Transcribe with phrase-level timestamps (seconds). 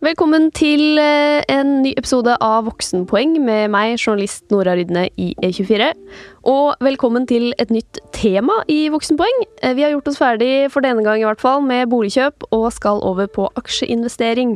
[0.00, 5.90] Velkommen til eh, en ny episode av Voksenpoeng med meg, journalist Nora Rydne i E24.
[6.48, 9.42] Og velkommen til et nytt tema i Voksenpoeng.
[9.60, 12.70] Eh, Vi har gjort oss ferdig for denne gang i hvert fall med boligkjøp og
[12.72, 14.54] skal over på aksjeinvestering.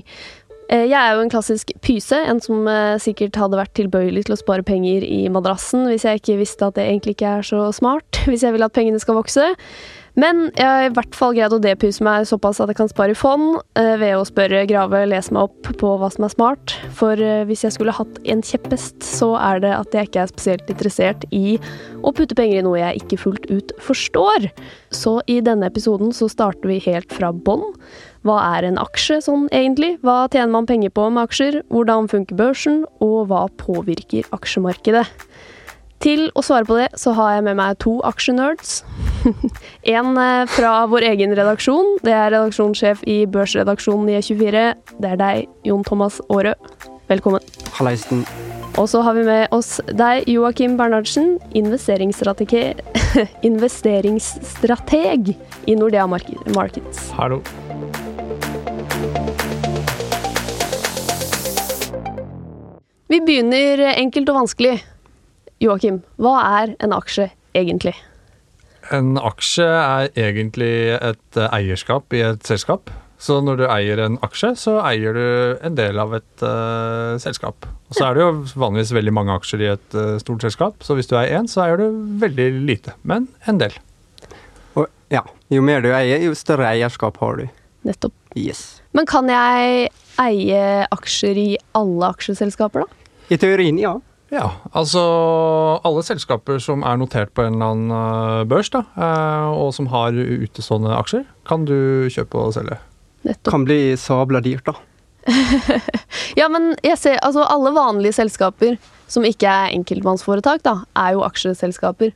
[0.70, 2.64] Eh, Jeg er jo en klassisk pyse, en som
[3.04, 6.80] sikkert hadde vært tilbøyelig til å spare penger i madrassen hvis jeg ikke visste at
[6.80, 9.52] det egentlig ikke er så smart, hvis jeg vil at pengene skal vokse.
[10.14, 13.14] Men jeg har i hvert fall greid å depuse meg såpass at jeg kan spare
[13.14, 16.74] i fond eh, ved å spørre, grave, lese meg opp på hva som er smart.
[16.94, 20.30] For eh, hvis jeg skulle hatt en kjepphest, så er det at jeg ikke er
[20.30, 21.56] spesielt interessert i
[22.06, 24.46] å putte penger i noe jeg ikke fullt ut forstår.
[24.94, 27.66] Så i denne episoden så starter vi helt fra bånn.
[28.24, 29.96] Hva er en aksje sånn egentlig?
[30.06, 31.58] Hva tjener man penger på med aksjer?
[31.74, 32.84] Hvordan funker børsen?
[33.02, 35.08] Og hva påvirker aksjemarkedet?
[36.02, 38.82] Til å svare på det, så har jeg med meg to aksjenerds.
[39.96, 41.98] en eh, fra vår egen redaksjon.
[42.04, 44.64] Det er redaksjonssjef i børsredaksjonen i E24.
[45.00, 46.52] Det er deg, Jon Thomas Aarø.
[47.08, 47.40] Velkommen.
[47.78, 48.24] Halleisen.
[48.80, 52.74] Og så har vi med oss deg, Joakim Bernhardsen, investeringsstratege-
[53.48, 55.30] investeringsstrateg
[55.70, 57.06] i Nordea Markets.
[57.14, 57.38] Hallo.
[63.06, 64.80] Vi begynner enkelt og vanskelig.
[65.62, 67.94] Joakim, hva er en aksje egentlig?
[68.92, 72.92] En aksje er egentlig et eh, eierskap i et selskap.
[73.24, 75.26] Så når du eier en aksje, så eier du
[75.64, 77.64] en del av et uh, selskap.
[77.88, 80.96] Og så er det jo vanligvis veldig mange aksjer i et uh, stort selskap, så
[80.98, 83.78] hvis du eier én, så eier du veldig lite, men en del.
[84.76, 85.22] Og ja,
[85.54, 87.46] jo mer du eier, jo større eierskap har du.
[87.88, 88.12] Nettopp.
[88.36, 88.82] Yes.
[88.92, 89.88] Men kan jeg
[90.20, 93.14] eie aksjer i alle aksjeselskaper, da?
[93.32, 93.94] I teorien, ja.
[94.34, 95.02] Ja, altså
[95.86, 99.86] alle selskaper som er notert på en eller annen eh, børs, da, eh, og som
[99.92, 102.80] har utestående aksjer, kan du kjøpe og selge.
[103.24, 103.52] Nettopp.
[103.52, 104.74] Kan bli sabla dyrt, da.
[106.40, 108.74] Ja, men jeg ser, altså alle vanlige selskaper
[109.10, 112.10] som ikke er enkeltmannsforetak, da, er jo aksjeselskaper.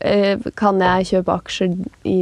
[0.00, 1.74] Eh, Kan jeg kjøpe aksjer
[2.08, 2.16] i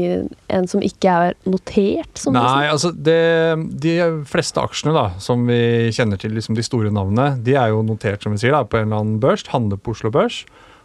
[0.52, 2.10] en som ikke er notert?
[2.20, 3.20] Som Nei, altså det,
[3.82, 3.94] de
[4.28, 8.22] fleste aksjene da, som vi kjenner til, liksom de store navnene, de er jo notert
[8.24, 10.42] som vi sier da, på en eller annen børs, handler på Oslo Børs.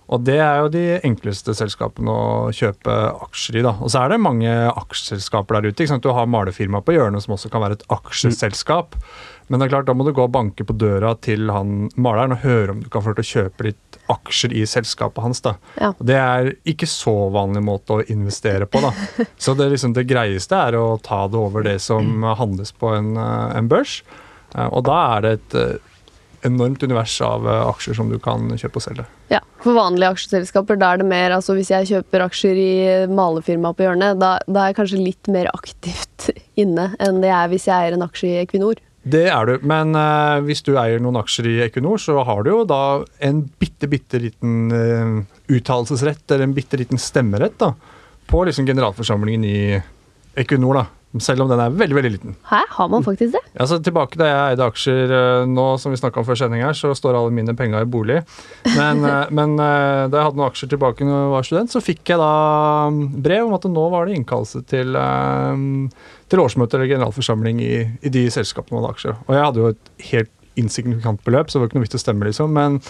[0.07, 2.93] Og det er jo de enkleste selskapene å kjøpe
[3.27, 3.63] aksjer i.
[3.65, 3.73] da.
[3.83, 5.83] Og så er det mange aksjeselskaper der ute.
[5.83, 6.05] ikke sant?
[6.05, 8.95] Du har malerfirma på hjørnet som også kan være et aksjeselskap.
[9.47, 12.35] Men det er klart, da må du gå og banke på døra til han maleren
[12.35, 15.41] og høre om du kan få lov til å kjøpe litt aksjer i selskapet hans.
[15.45, 15.53] da.
[15.79, 15.93] Ja.
[15.99, 18.81] Det er ikke så vanlig måte å investere på.
[18.83, 18.91] da.
[19.43, 23.13] Så det, liksom, det greieste er å ta det over det som handles på en,
[23.17, 24.01] eh, en børs.
[24.55, 25.77] Eh, Og da er det et eh,
[26.47, 29.05] enormt univers av aksjer som du kan kjøpe og selge.
[29.31, 32.73] Ja, For vanlige aksjeselskaper da er det mer altså Hvis jeg kjøper aksjer i
[33.11, 36.29] malerfirmaet på hjørnet, da, da er jeg kanskje litt mer aktivt
[36.61, 38.79] inne enn det er hvis jeg eier en aksje i Equinor.
[39.07, 42.51] Det er du, men uh, hvis du eier noen aksjer i Equinor, så har du
[42.51, 42.81] jo da
[43.23, 45.13] en bitte, bitte liten uh,
[45.47, 47.71] uttalelsesrett, eller en bitte liten stemmerett, da,
[48.27, 49.59] på liksom generalforsamlingen i
[50.37, 50.96] Equinor, da.
[51.23, 52.33] Selv om den er veldig, veldig liten.
[52.49, 53.41] Hæ, har man faktisk det?
[53.55, 56.65] Ja, så Tilbake da jeg eide aksjer eh, nå, som vi snakka om før sending
[56.65, 58.19] her, så står alle mine penger i bolig.
[58.75, 61.83] Men, eh, men eh, da jeg hadde noen aksjer tilbake når jeg var student, så
[61.83, 62.31] fikk jeg da
[62.91, 64.99] mm, brev om at nå var det innkallelse til,
[66.27, 69.21] til årsmøte eller generalforsamling i, i de selskapene man hadde aksjer.
[69.25, 72.03] Og jeg hadde jo et helt insignifikant beløp, så det var ikke noe vits å
[72.03, 72.51] stemme, liksom.
[72.57, 72.81] Men,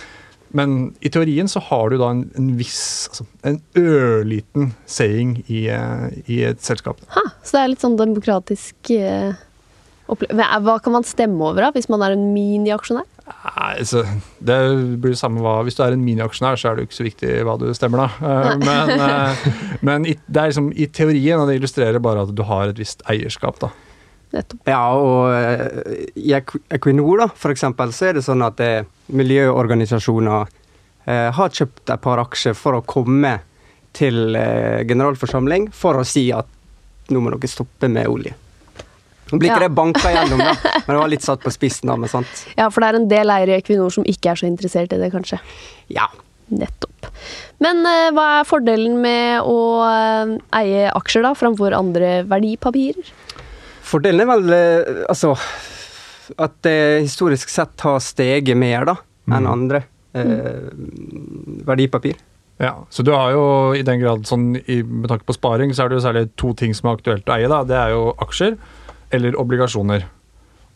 [0.56, 5.68] men i teorien så har du da en, en viss, altså en ørliten saying i,
[5.74, 7.02] eh, i et selskap.
[7.16, 9.36] Ha, så det er litt sånn demokratisk eh,
[10.08, 13.08] opplevelse Hva kan man stemme over da, hvis man er en miniaksjonær?
[13.58, 14.06] Altså,
[14.40, 14.58] det
[15.02, 17.08] blir det samme hva Hvis du er en miniaksjonær, så er det jo ikke så
[17.08, 18.30] viktig hva du stemmer, da.
[18.32, 19.50] Eh, men eh,
[19.88, 22.80] men i, det er liksom i teorien, og det illustrerer bare at du har et
[22.80, 23.74] visst eierskap, da.
[24.36, 24.62] Nettopp.
[24.68, 28.72] Ja, og eh, i Equinor, da, for eksempel, så er det sånn at det,
[29.16, 30.48] miljøorganisasjoner
[31.08, 33.38] eh, har kjøpt et par aksjer for å komme
[33.98, 36.50] til eh, generalforsamling for å si at
[37.14, 38.34] nå må dere stoppe med olje.
[39.32, 39.68] Nå blir ikke Ja.
[39.68, 40.54] det banka gjennom, da,
[40.86, 41.88] men det var litt satt på spissen.
[41.90, 42.46] da, men sant?
[42.60, 45.00] Ja, for det er en del eiere i Equinor som ikke er så interessert i
[45.02, 45.40] det, kanskje.
[45.92, 46.08] Ja.
[46.48, 47.10] Nettopp.
[47.64, 53.10] Men eh, hva er fordelen med å eh, eie aksjer da, framfor andre verdipapirer?
[53.88, 55.34] Fordelen er vel eh, altså
[56.44, 58.98] at det historisk sett har steget mer da,
[59.30, 59.52] enn Mm.
[59.52, 59.80] andre
[60.16, 60.72] eh,
[61.68, 62.18] verdipapir.
[62.60, 63.44] Ja, så du har jo
[63.78, 66.54] i den grad sånn i, Med tanke på sparing, så er det jo særlig to
[66.58, 67.48] ting som er aktuelt å eie.
[67.52, 68.58] da, Det er jo aksjer
[69.14, 70.04] eller obligasjoner.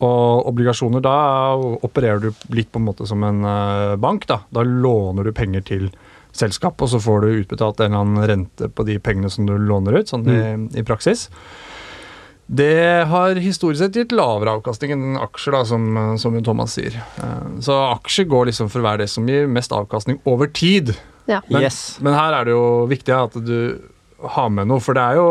[0.02, 1.16] Og obligasjoner, da
[1.58, 4.28] opererer du litt på en måte som en eh, bank.
[4.30, 5.90] Da Da låner du penger til
[6.31, 9.58] selskap, og så får du utbetalt en eller annen rente på de pengene som du
[9.58, 11.30] låner ut, sånn i, i praksis.
[12.51, 15.86] Det har historisk sett gitt lavere avkastning enn aksjer, da, som,
[16.19, 16.98] som Thomas sier.
[17.24, 20.92] Eh, Så aksjer går liksom for å være det som gir mest avkastning over tid.
[21.31, 21.39] Ja.
[21.48, 21.98] Men, Yes.
[22.03, 23.80] men her er det jo viktig at du
[24.36, 25.30] har med noe, for det er jo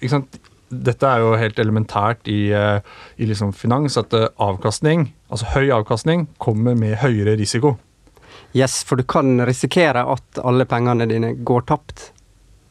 [0.00, 0.40] ikke sant?
[0.66, 2.80] Dette er jo helt elementært i, eh,
[3.22, 7.76] i liksom finans, at eh, avkastning, altså høy avkastning, kommer med høyere risiko.
[8.56, 12.10] yes, for du kan risikere at alle pengene dine går tapt.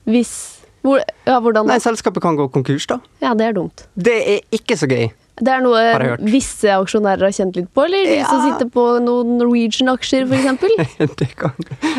[0.06, 0.55] Hvis
[0.85, 2.99] hvor, Ja, hvordan Nei, selskapet kan gå konkurs, da.
[3.23, 3.87] Ja, det er dumt.
[3.97, 5.09] Det er ikke så gøy.
[5.35, 9.33] Det er noe visse aksjonærer har kjent litt på, eller de som sitter på noen
[9.41, 10.85] Norwegian-aksjer, f.eks.?
[11.19, 11.57] det kan,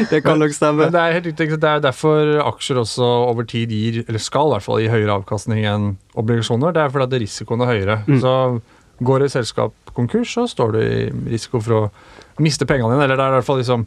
[0.09, 0.87] det kan nok stemme.
[0.87, 4.49] Men det er helt riktig, det er derfor aksjer også over tid gir, eller skal
[4.49, 6.73] i hvert fall gi høyere avkastning enn obligasjoner.
[6.73, 7.99] Det er fordi at risikoen er høyere.
[8.09, 8.23] Mm.
[8.25, 8.35] Så
[9.05, 10.97] går et selskap konkurs, så står du i
[11.35, 11.83] risiko for å
[12.41, 13.05] miste pengene dine.
[13.05, 13.85] Eller det er i hvert fall liksom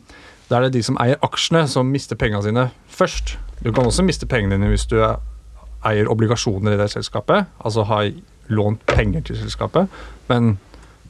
[0.49, 3.35] det er det de som eier aksjene, som mister pengene sine først.
[3.63, 5.19] Du kan også miste pengene dine hvis du er-
[5.85, 8.09] eier obligasjoner i det selskapet, altså har
[8.49, 9.87] lånt penger til selskapet,
[10.27, 10.57] men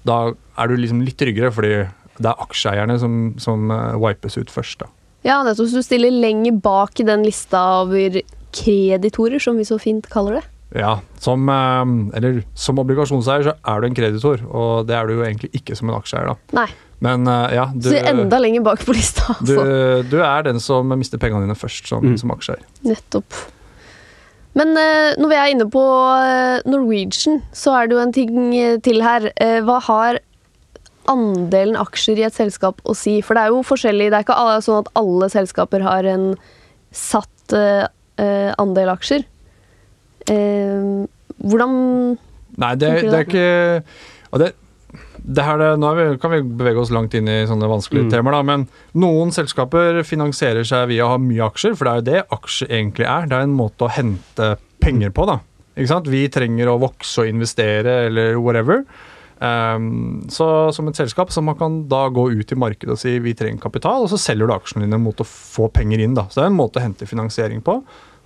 [0.05, 1.71] da er du liksom litt tryggere, fordi
[2.19, 4.79] det er aksjeeierne som, som eh, wipes ut først.
[4.83, 4.87] da.
[5.23, 5.67] Ja, nettopp.
[5.71, 8.19] Så du stiller lenger bak i den lista over
[8.55, 10.43] kreditorer, som vi så fint kaller det.
[10.79, 15.15] Ja, som, eh, eller, som obligasjonseier så er du en kreditor, og det er du
[15.17, 16.27] jo egentlig ikke som en aksjeeier.
[16.27, 16.35] da.
[16.61, 16.67] Nei.
[16.99, 20.09] Men uh, ja, du, Så enda lenger bak på lista, du, altså.
[20.11, 22.17] du er den som mister pengene dine først som, Mm.
[22.19, 22.65] som aksjeeier.
[22.83, 23.37] Nettopp.
[24.59, 25.83] Men uh, når vi er inne på
[26.19, 28.39] eh, Norwegian, så er det jo en ting
[28.83, 29.29] til her.
[29.39, 30.19] Uh, hva har
[31.09, 33.19] andelen aksjer i et selskap å si?
[33.25, 34.09] For det er jo forskjellig.
[34.11, 36.33] Det er ikke alle, sånn at alle selskaper har en
[36.91, 37.53] satt
[38.59, 39.23] andel aksjer.
[41.39, 41.71] Hvordan
[42.59, 43.47] Nei, det, det er ikke
[44.29, 44.51] og det
[45.35, 48.11] her, nå vi, kan vi bevege oss langt inn i sånne vanskelige Mm.
[48.13, 51.99] temaer, da, men noen selskaper finansierer seg via å ha mye aksjer, for det er
[52.01, 53.27] jo det aksjer egentlig er.
[53.27, 55.39] Det er en måte å hente penger på, da.
[55.77, 56.07] Ikke sant?
[56.07, 58.83] Vi trenger å vokse og investere, eller whatever.
[59.39, 63.13] Um, så som et selskap så man kan da gå ut i markedet og si
[63.23, 66.13] vi trenger kapital, og så selger du aksjene dine mot å få penger inn.
[66.17, 66.25] da.
[66.27, 67.77] Så det er en måte å hente finansiering på.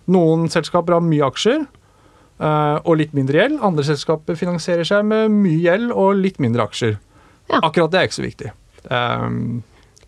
[0.10, 1.68] Noen selskaper har mye aksjer
[2.44, 3.60] og litt mindre gjeld.
[3.64, 6.98] Andre selskaper finansierer seg med mye gjeld og litt mindre aksjer.
[7.52, 7.60] Ja.
[7.64, 8.52] Akkurat det er ikke så viktig.
[8.90, 9.64] Um,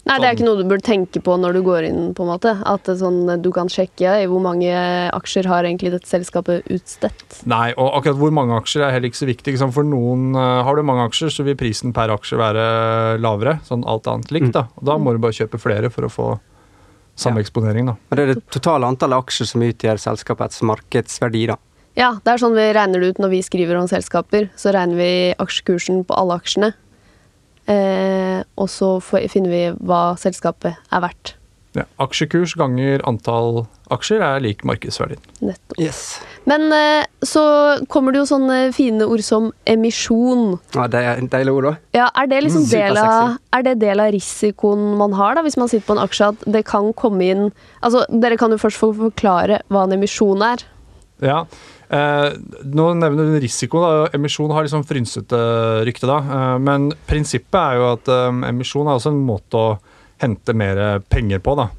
[0.06, 0.38] Nei, det er Sånn.
[0.38, 2.52] ikke noe du burde tenke på når du går inn, på en måte.
[2.70, 4.70] At sånn, du kan sjekke i hvor mange
[5.10, 7.40] aksjer har egentlig dette selskapet utstedt.
[7.50, 9.56] nei, og akkurat hvor mange aksjer er heller ikke så viktig.
[9.56, 9.72] Ikke?
[9.74, 13.58] For noen eh, Har du mange aksjer, så vil prisen per aksje være lavere.
[13.66, 14.52] Sånn alt annet likt.
[14.54, 14.68] da.
[14.78, 16.28] Og da må du bare kjøpe flere for å få
[17.18, 17.48] samme Ja.
[17.48, 17.88] eksponering.
[17.88, 17.98] da.
[18.12, 21.48] Og det er det totale antallet aksjer som utgjør selskapets markedsverdi.
[21.48, 21.58] da.
[21.96, 24.50] Ja, det er sånn vi regner det ut når vi skriver om selskaper.
[24.60, 26.74] Så regner vi aksjekursen på alle aksjene.
[27.72, 31.34] Eh, og så finner vi hva selskapet er verdt.
[31.76, 31.84] Ja.
[32.00, 35.20] Aksjekurs ganger antall aksjer er lik markedsverdien.
[35.44, 35.76] Nettopp.
[35.82, 36.22] Yes.
[36.48, 37.44] Men eh, så
[37.92, 40.56] kommer det jo sånne fine ord som emisjon.
[40.76, 41.74] Ja, det er deilig ord, da.
[41.98, 45.44] Ja, er det liksom Mm, del av, er det del av risikoen man har da,
[45.44, 47.46] hvis man sitter på en aksje, at det kan komme inn
[47.84, 50.64] Altså, Dere kan jo først få forklare hva en emisjon er.
[51.24, 51.44] Ja.
[51.90, 52.30] Eh,
[52.66, 53.82] nå nevner du risiko.
[53.82, 54.10] da.
[54.18, 55.40] Emisjon har liksom frynsete
[55.86, 56.18] rykte, da.
[56.18, 59.78] Eh, men prinsippet er jo at eh, emisjon er også en måte å
[60.22, 61.56] hente mer penger på.
[61.60, 61.70] da.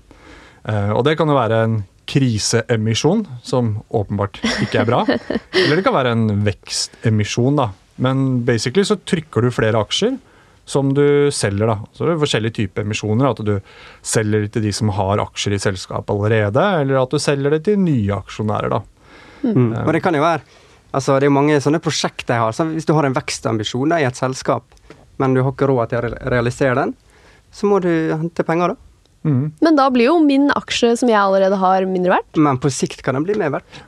[0.66, 5.02] Eh, og det kan jo være en kriseemisjon, som åpenbart ikke er bra.
[5.58, 7.72] Eller det kan være en vekstemisjon, da.
[8.02, 10.18] Men basically så trykker du flere aksjer
[10.66, 11.70] som du selger.
[11.70, 11.78] da.
[11.94, 13.30] Så det er forskjellige typer emisjoner.
[13.30, 13.54] At du
[14.06, 17.80] selger til de som har aksjer i selskapet allerede, eller at du selger det til
[17.80, 18.74] nye aksjonærer.
[18.74, 18.82] da.
[19.42, 19.72] Mm.
[19.84, 20.62] Og det kan jo være
[20.96, 22.54] Altså, det er jo mange sånne prosjekter jeg har.
[22.56, 24.64] Så hvis du har en vekstambisjon da, i et selskap,
[25.20, 26.94] men du har ikke råd til å realisere den,
[27.52, 29.02] så må du hente penger, da.
[29.26, 29.42] Mm.
[29.60, 32.40] Men da blir jo min aksje som jeg allerede har, mindre verdt.
[32.40, 33.82] Men på sikt kan den bli mer verdt.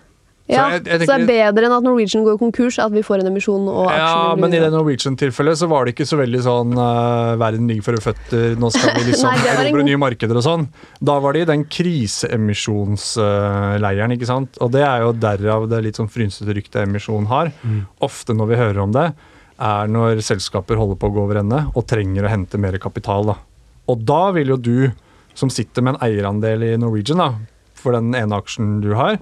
[0.49, 3.21] Ja, jeg- jeg så det er bedre enn at Norwegian går konkurs, at vi får
[3.21, 4.71] en emisjon og aksjene Ja, men i det.
[4.73, 8.95] Norwegian-tilfellet så var det ikke så veldig sånn uh, verden ligger for føtter, nå skal
[8.97, 10.65] vi liksom erobre nye markeder og sånn.
[11.05, 14.59] Da var det i den kriseemisjonsleiren, ikke sant.
[14.65, 17.53] Og det er jo derav det litt sånn frynsete ryktet emisjon har.
[18.05, 19.07] Ofte når vi hører om det,
[19.59, 23.27] er når selskaper holder på å gå over ende og trenger å hente mer kapital.
[23.33, 23.37] da.
[23.89, 24.93] Og da vil jo du,
[25.35, 27.33] som sitter med en eierandel i Norwegian, da,
[27.79, 29.19] for den ene aksjen du har,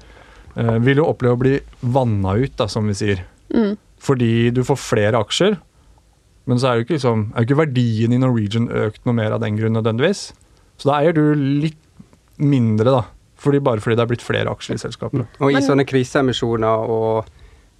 [0.58, 3.24] eh, vil jo oppleve å bli vanna ut, da, som vi sier.
[3.54, 3.76] Mm.
[4.02, 5.56] Fordi du får flere aksjer,
[6.46, 9.34] men så er jo ikke, liksom, er jo ikke verdien i Norwegian økt noe mer
[9.34, 10.28] av den grunn nødvendigvis.
[10.78, 11.80] Så da eier du litt
[12.38, 13.02] mindre, da.
[13.40, 15.26] Fordi, bare fordi det er blitt flere aksjer i selskapet.
[15.42, 17.28] Og i sånne kriseemisjoner og,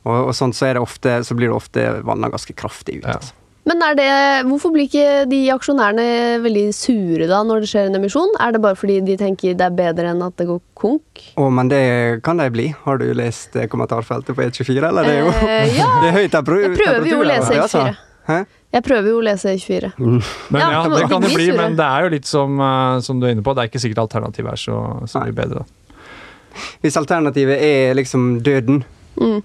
[0.05, 3.07] og, og sånt, så, så blir det ofte vanna ganske kraftig ut.
[3.07, 3.17] Ja.
[3.21, 3.46] Altså.
[3.67, 4.09] Men er det,
[4.47, 6.05] hvorfor blir ikke de aksjonærene
[6.45, 8.31] veldig sure da når det skjer en emisjon?
[8.39, 11.25] Er det bare fordi de tenker det er bedre enn at det går konk?
[11.35, 11.81] Å, men det
[12.27, 12.69] kan de bli.
[12.85, 15.03] Har du lest eh, kommentarfeltet på E24, eller?
[15.11, 15.89] Det er jo Eh, ja.
[16.05, 16.69] det er høy temperatur.
[16.69, 17.83] Jeg prøver jo å lese altså.
[17.89, 18.05] E24.
[18.27, 18.39] Hæ?
[18.77, 19.91] Jeg prøver jo å lese 24.
[19.99, 20.23] Men
[20.61, 23.27] Ja, ja, det kan det bli, men det er jo litt som, eh, som du
[23.27, 24.79] er inne på, det er ikke sikkert alternativet er så,
[25.11, 25.63] så mye bedre.
[25.67, 26.63] da.
[26.87, 28.85] Hvis alternativet er liksom døden
[29.17, 29.39] Mm.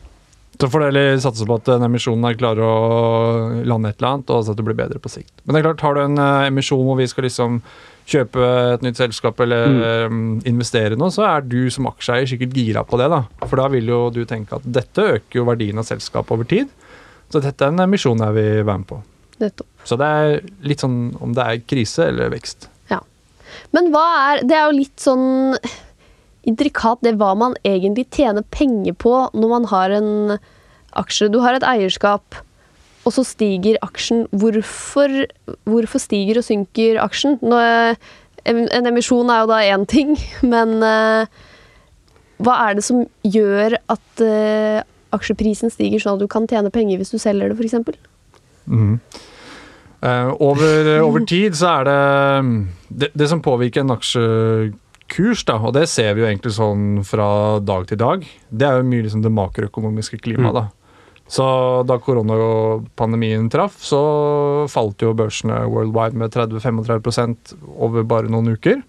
[0.61, 2.73] Så får heller satse på at den emisjonen her klarer å
[3.65, 5.33] lande et eller annet, og at det blir bedre på sikt.
[5.41, 7.61] Men det er klart, har du en eh, emisjon hvor vi skal liksom
[8.11, 10.21] kjøpe et nytt selskap eller mm.
[10.49, 13.23] investere noe, så er du som aksjeeier sikkert gira på det, da.
[13.45, 16.69] For da vil jo du tenke at dette øker jo verdien av selskapet over tid.
[17.31, 18.99] Så dette er en emisjon jeg vil være med på.
[19.41, 19.69] Nettopp.
[19.87, 20.35] Så det er
[20.67, 22.67] litt sånn om det er krise eller vekst.
[22.91, 22.99] Ja.
[23.73, 25.55] Men hva er Det er jo litt sånn
[26.47, 30.11] intrikat det hva man egentlig tjener penger på når man har en
[30.97, 31.29] aksje.
[31.31, 32.39] Du har et eierskap,
[33.05, 34.25] og så stiger aksjen.
[34.31, 35.13] Hvorfor,
[35.69, 37.39] hvorfor stiger og synker aksjen?
[37.41, 37.61] Nå,
[38.45, 40.15] en emisjon er jo da én ting,
[40.53, 41.41] men eh,
[42.41, 44.81] hva er det som gjør at eh,
[45.13, 48.07] aksjeprisen stiger sånn at du kan tjene penger hvis du selger det, f.eks.?
[48.71, 48.95] Mhm.
[50.01, 51.97] Eh, over, over tid så er det,
[52.89, 53.93] det Det som påvirker en
[55.11, 58.79] aksjekurs, da, og det ser vi jo egentlig sånn fra dag til dag, det er
[58.79, 60.53] jo mye liksom det makroøkonomiske klimaet.
[60.53, 60.69] da.
[61.31, 68.81] Så da koronapandemien traff, så falt jo børsene worldwide med 30-35% over bare noen uker.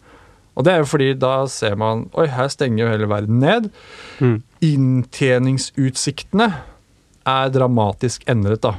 [0.56, 3.70] Og det er jo fordi da ser man Oi, her stenger jo hele verden ned.
[4.20, 4.42] Mm.
[4.60, 6.50] Inntjeningsutsiktene
[7.24, 8.74] er dramatisk endret, da.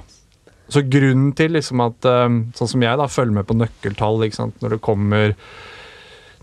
[0.69, 4.39] Så grunnen til liksom at eh, Sånn som jeg da følger med på nøkkeltall ikke
[4.39, 4.59] sant?
[4.63, 5.33] når det kommer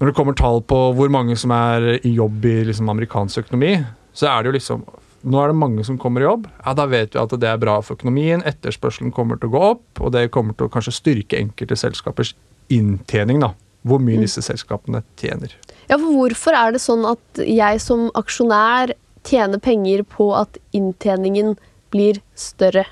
[0.00, 3.75] når det kommer tall på hvor mange som er i jobb i liksom, amerikansk økonomi,
[4.16, 4.85] så er det jo liksom
[5.23, 6.47] Nå er det mange som kommer i jobb.
[6.64, 8.40] Ja, Da vet vi at det er bra for økonomien.
[8.49, 12.30] Etterspørselen kommer til å gå opp, og det kommer til å kanskje styrke enkelte selskapers
[12.73, 13.38] inntjening.
[13.45, 13.50] da.
[13.85, 15.52] Hvor mye disse selskapene tjener.
[15.90, 18.95] Ja, for hvorfor er det sånn at jeg som aksjonær
[19.28, 21.59] tjener penger på at inntjeningen
[21.92, 22.87] blir større?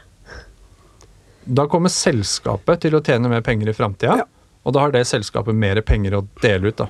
[1.48, 4.24] Da kommer selskapet til å tjene mer penger i framtida, Ja.
[4.66, 6.76] og da har det selskapet mer penger å dele ut.
[6.76, 6.88] da.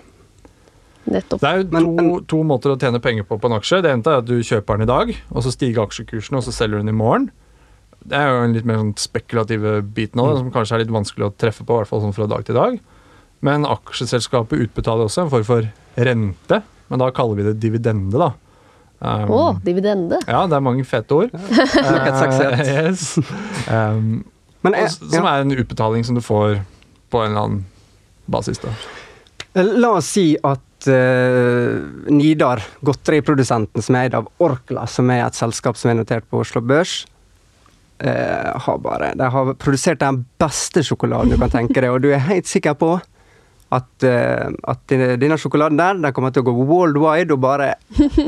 [1.10, 1.40] Nettopp.
[1.40, 3.82] Det er jo to, men- to måter å tjene penger på på en aksje.
[3.82, 6.52] Det ene er at du kjøper den i dag, og så stiger aksjekursen, og så
[6.54, 7.30] selger du den i morgen.
[8.08, 10.94] Det er jo en litt mer sånn spekulative biten av det, som kanskje er litt
[10.94, 12.78] vanskelig å treffe på, i hvert fall sånn fra dag til dag.
[13.42, 18.32] Men aksjeselskapet utbetaler også en form for rente, men da kaller vi det dividende, da.
[19.00, 20.18] Um, Å, dividende.
[20.26, 21.30] Ja, det er mange fete ord.
[21.38, 23.18] Eh, yes.
[23.70, 24.24] um,
[24.64, 25.36] Men jeg, s- som ja.
[25.36, 26.56] er en utbetaling som du får
[27.12, 27.60] på en eller annen
[28.28, 28.58] basis.
[28.58, 28.72] da.
[29.54, 31.78] La oss si at eh,
[32.12, 36.42] Nidar, godteriprodusenten som er eid av Orkla, som er et selskap som er notert på
[36.44, 37.00] Oslo Børs,
[38.04, 42.12] uh, har bare De har produsert den beste sjokoladen du kan tenke deg, og du
[42.12, 42.92] er helt sikker på
[43.74, 47.72] at, uh, at denne sjokoladen der den kommer til å gå worldwide, og bare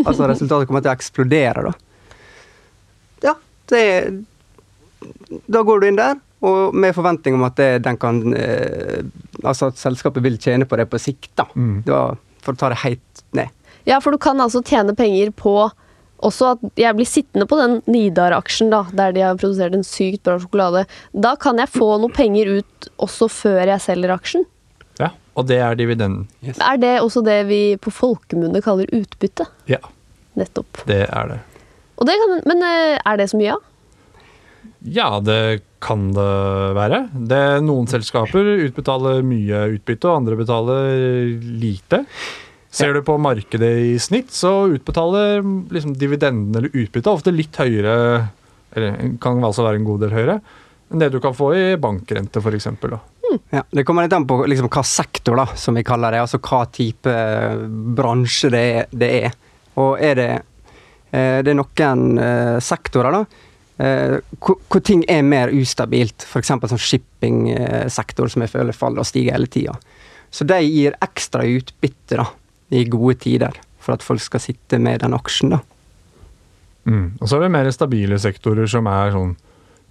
[0.04, 1.76] Altså, resultatet kommer til å eksplodere, da.
[3.28, 3.37] Ja,
[3.71, 3.85] det
[5.47, 9.04] Da går du inn der, og med forventning om at det, den kan eh,
[9.45, 11.47] Altså at selskapet vil tjene på det på sikt, da.
[11.54, 11.80] Mm.
[11.87, 12.00] da
[12.44, 13.49] for å ta det helt ned.
[13.88, 15.54] Ja, for du kan altså tjene penger på
[16.20, 20.23] også at jeg blir sittende på den Nidar-aksjen, da, der de har produsert en sykt
[20.26, 20.82] bra sjokolade.
[21.16, 24.44] Da kan jeg få noe penger ut også før jeg selger aksjen.
[25.00, 26.26] Ja, og det er dividenden.
[26.61, 29.49] Er det også det vi på folkemunne kaller utbytte?
[29.70, 29.80] Ja,
[30.37, 30.85] Nettopp.
[30.90, 31.40] det er det.
[32.00, 33.64] Og det kan, men eh, er det så mye, av?
[34.85, 35.40] Ja, det
[35.82, 36.30] kan det
[36.76, 37.00] være.
[37.30, 42.04] Det, noen selskaper utbetaler mye utbytte, og andre betaler lite.
[42.70, 45.40] Ser du på markedet i snitt, så utbetaler
[45.75, 47.94] liksom dividenden eller utbyttet ofte litt høyere,
[48.76, 50.37] eller kan altså være en god del høyere,
[50.90, 52.68] enn det du kan få i bankrente, f.eks.
[53.50, 56.22] Ja, det kommer litt an på liksom, hva sektor, da, som vi kaller det.
[56.25, 57.66] Altså hva type eh,
[57.99, 58.88] bransje det er.
[58.90, 59.37] Det er.
[59.78, 63.46] Og er det eh, Det er noen eh, sektorer, da.
[63.80, 66.26] Eh, hvor, hvor ting er mer ustabilt.
[66.28, 66.52] F.eks.
[66.52, 69.76] sånn shippingsektor, som jeg føler faller og stiger hele tida.
[70.30, 72.28] Så de gir ekstra utbytte da,
[72.70, 75.56] i gode tider, for at folk skal sitte med den aksjen.
[75.56, 75.62] da.
[76.88, 77.06] Mm.
[77.20, 79.34] Og så er det mer stabile sektorer som er sånn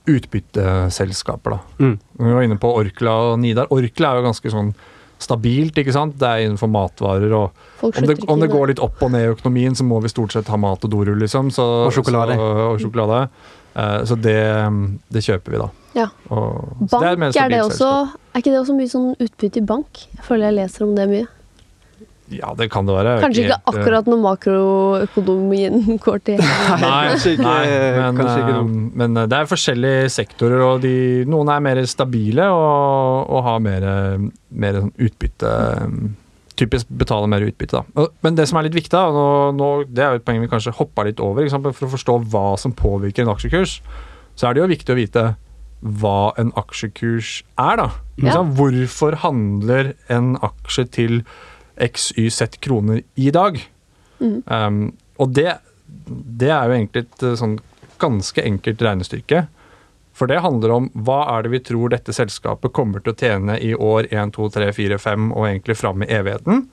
[0.09, 1.83] utbytteselskaper, da.
[1.83, 1.97] Mm.
[2.23, 3.69] Vi var inne på Orkla og Nidar.
[3.73, 4.71] Orkla er jo ganske sånn
[5.19, 6.15] stabilt, ikke sant.
[6.19, 9.31] Det er innenfor matvarer og om det, om det går litt opp og ned i
[9.33, 11.51] økonomien, så må vi stort sett ha mat og dorull, liksom.
[11.53, 12.35] Så, Og sjokolade.
[12.39, 13.21] Så, og sjokolade.
[13.27, 14.37] Eh, så det,
[15.13, 15.69] det kjøper vi, da.
[15.97, 16.07] Ja.
[16.29, 17.89] Og, Bank, det er, er, det også.
[18.33, 20.05] Er ikke det også mye sånn utbytte i bank?
[20.15, 21.27] Jeg føler jeg leser om det mye.
[22.29, 23.15] Ja, det kan det være.
[23.23, 27.63] Kanskje ikke helt, eh, akkurat når makroøkonomien går til Nei, Kanskje ikke- nei
[27.97, 30.93] men, kanskje ikke eh, men eh, det er forskjellige sektorer, og de,
[31.29, 33.87] noen er mer stabile og, og har mer,
[34.51, 35.95] mer sånn utbytte eh,
[36.59, 38.07] Typisk betaler mer utbytte, da.
[38.25, 40.49] Men det som er litt viktig, da, nå, nå, det er jo et poeng vi
[40.51, 43.79] kanskje hoppa litt over, for å forstå hva som påvirker en aksjekurs,
[44.35, 45.23] så er det jo viktig å vite
[45.79, 47.87] hva en aksjekurs er, da.
[48.19, 48.41] Ja.
[48.43, 51.21] Hvorfor handler en aksje til
[51.79, 53.61] XYZ kroner i dag?
[54.19, 54.41] Mm.
[54.43, 54.81] Um,
[55.19, 55.53] og det,
[56.07, 57.55] det er jo egentlig et eh, sånn
[57.99, 59.45] ganske enkelt regnestykke.
[60.19, 63.55] For det handler om hva er det vi tror dette selskapet kommer til å tjene
[63.63, 66.65] i år 1, 2, 3, 4, 5 og egentlig fram i evigheten.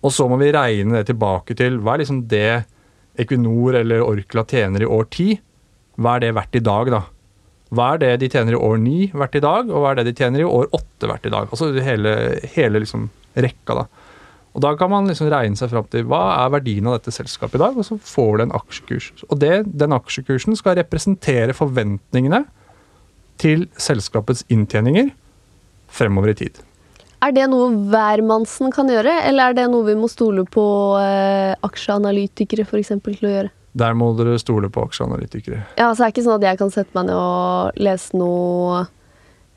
[0.00, 2.62] Og så må vi regne det tilbake til hva er liksom det
[3.20, 5.40] Equinor eller Orkla tjener i år 10.
[6.00, 7.02] Hva er det verdt i dag, da?
[7.70, 10.06] Hva er det de tjener i år 9 verdt i dag, og hva er det
[10.08, 11.50] de tjener i år 8 verdt i dag?
[11.52, 12.14] Altså hele,
[12.54, 13.84] hele liksom rekka, da.
[14.50, 17.60] Og Da kan man liksom regne seg fram til hva er verdien av dette selskapet
[17.60, 19.12] i dag, og så får du en aksjekurs.
[19.28, 22.46] Og det, Den aksjekursen skal representere forventningene
[23.40, 25.10] til selskapets inntjeninger
[25.90, 26.60] fremover i tid.
[27.20, 30.64] Er det noe hvermannsen kan gjøre, eller er det noe vi må stole på
[31.02, 33.50] eh, aksjeanalytikere for eksempel, til å gjøre?
[33.80, 35.60] Der må dere stole på aksjeanalytikere.
[35.78, 38.86] Ja, så er det ikke sånn at jeg kan sette meg ned og lese noe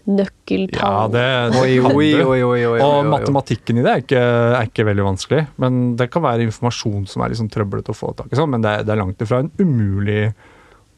[0.04, 0.84] nøkkeltall.
[0.84, 2.10] Ja, det oi, oi,
[2.44, 4.24] oi, oi, Og matematikken i det er ikke,
[4.60, 5.46] er ikke veldig vanskelig.
[5.64, 8.38] Men Det kan være informasjon som er liksom trøblete å få tak i.
[8.38, 10.34] Sånn, men det er, det er langt ifra en umulig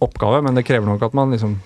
[0.02, 0.42] oppgave.
[0.42, 1.60] Men det krever nok at man liksom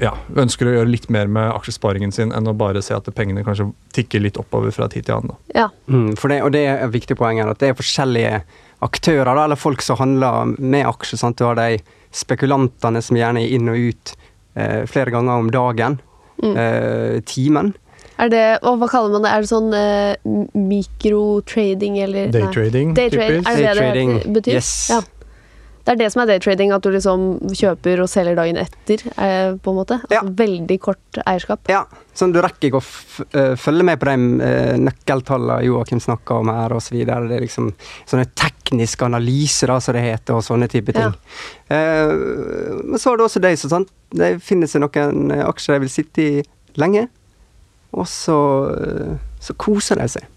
[0.00, 3.44] ja, ønsker å gjøre litt mer med aksjesparingen sin enn å bare se at pengene
[3.46, 5.36] kanskje tikker litt oppover fra tid til annen.
[5.54, 5.68] Ja.
[5.92, 8.40] Mm, for det, og det er et viktig poeng her, at det er forskjellige
[8.86, 11.20] aktører, da, eller folk som handler med aksjer.
[11.20, 11.40] Sant?
[11.40, 11.82] Du har de
[12.16, 14.14] spekulantene som gjerne er inn og ut
[14.56, 16.00] eh, flere ganger om dagen.
[16.40, 16.56] Mm.
[16.56, 17.74] Eh, timen.
[18.20, 19.32] Er det, og hva kaller man det?
[19.32, 22.32] Er det sånn eh, mikrotrading eller.
[22.34, 23.48] Daytrading, Daytrade, typisk.
[23.52, 24.58] er det det det betyr?
[24.58, 24.72] yes.
[24.92, 25.00] Ja.
[25.84, 29.54] Det er det som er daytrading, at du liksom kjøper og selger dagen etter, eh,
[29.56, 30.00] på en måte.
[30.02, 30.22] Altså Ja.
[30.40, 31.68] Veldig kort eierskap.
[31.72, 31.84] Ja,
[32.14, 32.84] sånn du rekker ikke å
[33.32, 36.98] eh, følge med på de uh, nøkkeltallene Joakim snakker om her, osv.
[37.00, 37.72] Det er liksom
[38.10, 41.16] sånne tekniske analyser, da, som det heter, og sånne type ting.
[41.70, 42.12] Eh,
[42.84, 45.84] men så er det også de som sant, de finner seg noen eh, aksjer de
[45.84, 46.44] vil sitte i
[46.80, 47.08] lenge,
[47.92, 48.38] og så,
[48.74, 50.28] eh, så koser de seg.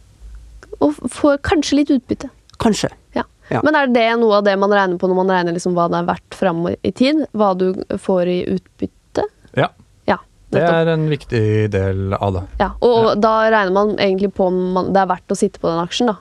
[0.81, 2.31] Og får kanskje litt utbytte.
[2.61, 2.89] Kanskje.
[3.15, 3.25] Ja.
[3.51, 3.59] Ja.
[3.63, 5.97] Men er det noe av det man regner på når man regner liksom hva det
[5.99, 7.25] er verdt fram i tid?
[7.35, 9.25] Hva du får i utbytte?
[9.59, 9.69] Ja,
[10.07, 10.17] Ja,
[10.53, 11.41] det er en viktig
[11.73, 12.41] del av det.
[12.59, 15.81] Ja, og da regner man egentlig på om det er verdt å sitte på den
[15.81, 16.17] aksjen, da.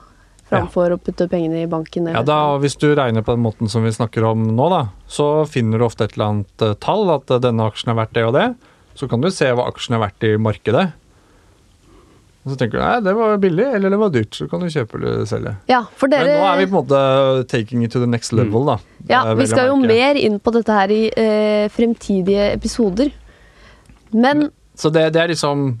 [0.49, 2.07] Framfor å putte pengene i banken.
[2.09, 4.87] Ja, eller- da, Hvis du regner på den måten som vi snakker om nå, da,
[5.07, 8.13] så finner du ofte et eller annet eh, tall, at eh, denne aksjen er verdt
[8.13, 8.55] det og det.
[8.95, 10.91] Så kan du se hva aksjen er verdt i markedet.
[12.43, 14.67] Og så tenker du nei, det var billig eller det var dyrt, så kan du
[14.67, 15.53] kjøpe eller selge.
[15.71, 16.25] Ja, for dere...
[16.27, 18.77] Men nå er vi på en måte taking it to the next level, da.
[19.07, 23.13] Ja, Eh, vi skal jo mer inn på dette her i eh, fremtidige episoder.
[24.11, 25.77] Men Så det, det er liksom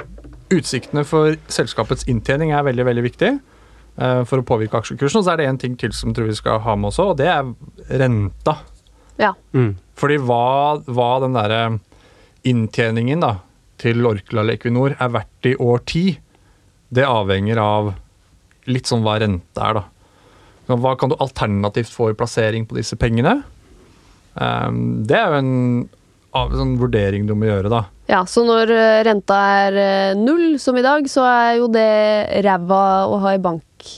[0.53, 5.19] Utsiktene for selskapets inntjening er veldig veldig viktig eh, for å påvirke aksjekursen.
[5.19, 7.07] Og så er det en ting til som jeg tror vi skal ha med også,
[7.11, 7.47] og det er
[8.03, 8.59] renta.
[9.19, 9.33] ja.
[9.53, 9.73] Mm.
[9.97, 10.43] Fordi hva,
[10.89, 11.63] hva den derre
[12.49, 13.35] inntjeningen da,
[13.81, 16.05] til Orkla eller Equinor er verdt i år ti,
[16.93, 17.93] det avhenger av
[18.69, 19.83] litt sånn hva rente er, da.
[20.71, 23.41] Hva kan du alternativt få i plassering på disse pengene?
[24.33, 25.51] Um, det er jo en
[26.33, 27.83] av, sånn vurdering du må gjøre, da.
[28.09, 29.35] ja, så når eh, renta
[29.67, 33.91] er eh, null, som i dag, så er jo det ræva å ha i bank.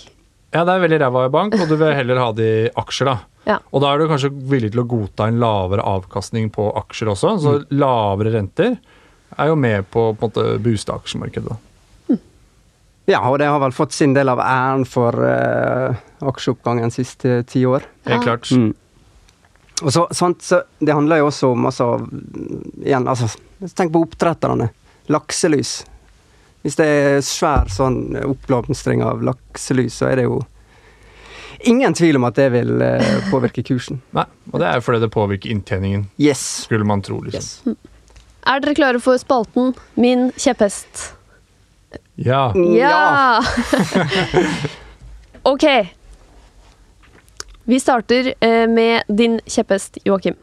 [0.51, 3.13] Ja, det er veldig ræva i bank, og du vil heller ha det i aksjer,
[3.13, 3.17] da.
[3.45, 3.60] Ja.
[3.69, 7.34] Og da er du kanskje villig til å godta en lavere avkastning på aksjer også,
[7.43, 8.71] så lavere renter
[9.38, 11.53] er jo med på måte booste aksjemarkedet.
[11.53, 11.74] da.
[13.05, 15.93] Ja, og det har vel fått sin del av æren for uh,
[16.25, 17.85] aksjeoppgangen de siste ti år.
[18.09, 18.49] Helt klart.
[18.51, 18.71] Mm.
[19.83, 21.89] Og så, sant, så Det handler jo også om altså,
[22.81, 23.27] igjen, altså,
[23.75, 24.69] Tenk på oppdretterne.
[25.11, 25.83] Lakselus.
[26.65, 30.39] Hvis det er svær sånn oppblomstring av lakselus, så er det jo
[31.69, 34.01] ingen tvil om at det vil uh, påvirke kursen.
[34.17, 36.41] Nei, og det er jo fordi det påvirker inntjeningen, Yes.
[36.65, 37.19] skulle man tro.
[37.21, 37.75] liksom.
[37.75, 37.91] yes.
[38.45, 41.14] Er dere klare for spalten Min kjepphest?
[42.15, 42.53] Ja.
[42.55, 43.43] Ja!
[45.53, 45.65] ok.
[47.65, 50.36] Vi starter eh, med din kjepphest, Joakim.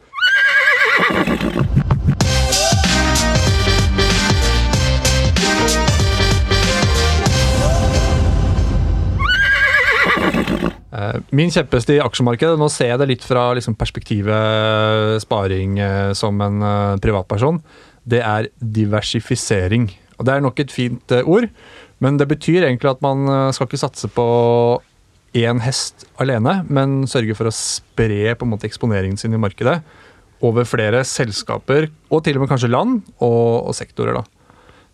[10.91, 16.11] Eh, Min kjepphest i aksjemarkedet, nå ser jeg det litt fra liksom, perspektivet sparing eh,
[16.11, 16.59] som en
[16.99, 17.63] privatperson,
[18.03, 19.87] det er diversifisering.
[20.23, 21.49] Og Det er nok et fint eh, ord,
[21.99, 24.27] men det betyr egentlig at man eh, skal ikke satse på
[25.35, 29.81] én hest alene, men sørge for å spre på en måte eksponeringen sin i markedet
[30.43, 34.15] over flere selskaper, og til og med kanskje land og, og sektorer.
[34.15, 34.23] da.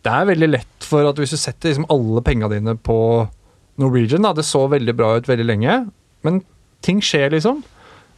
[0.01, 2.97] Det er veldig lett for at hvis du setter liksom alle penga dine på
[3.79, 5.75] Norwegian da, Det så veldig bra ut veldig lenge,
[6.25, 6.41] men
[6.81, 7.61] ting skjer, liksom.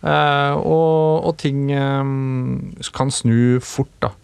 [0.02, 4.16] Eh, og, og, ting eh, kan snu fort, da.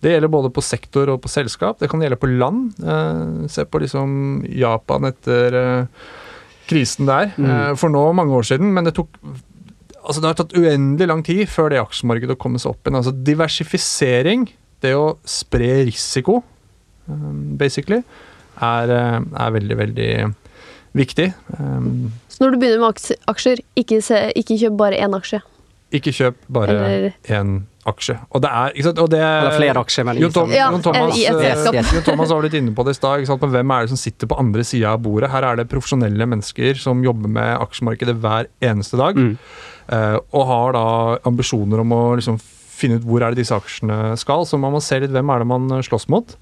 [0.00, 1.78] Det gjelder både på sektor og på selskap.
[1.80, 2.72] Det kan gjelde på land.
[2.80, 4.12] Eh, se på liksom
[4.48, 6.06] Japan etter eh,
[6.70, 7.50] krisen der mm.
[7.50, 8.72] Eh, for nå mange år siden.
[8.76, 9.20] Men det tok
[10.00, 12.96] altså det har tatt uendelig lang tid før det aksjemarkedet kom seg opp igjen.
[13.02, 14.48] Altså diversifisering,
[14.80, 16.40] det å spre risiko,
[17.60, 18.00] basically,
[18.64, 20.10] er, er veldig, veldig
[20.96, 21.26] viktig.
[21.52, 25.42] Så når du begynner med aksjer, ikke, se, ikke kjøp bare én aksje?
[26.00, 27.69] Ikke kjøp bare én aksje.
[28.28, 29.00] Og det er, ikke sant?
[29.00, 31.92] Og det, Eller flere aksjer, men Jon, Tom, ja, Jon Thomas, yes, yes.
[31.96, 33.24] Jon Thomas var litt inne på det i stad.
[33.40, 35.32] Men hvem er det som sitter på andre sida av bordet?
[35.32, 39.16] Her er det profesjonelle mennesker som jobber med aksjemarkedet hver eneste dag.
[39.16, 39.36] Mm.
[39.90, 40.86] Uh, og har da
[41.26, 42.36] ambisjoner om å liksom
[42.80, 44.44] finne ut hvor er det disse aksjene skal.
[44.48, 46.36] Så man må se litt hvem er det man slåss mot.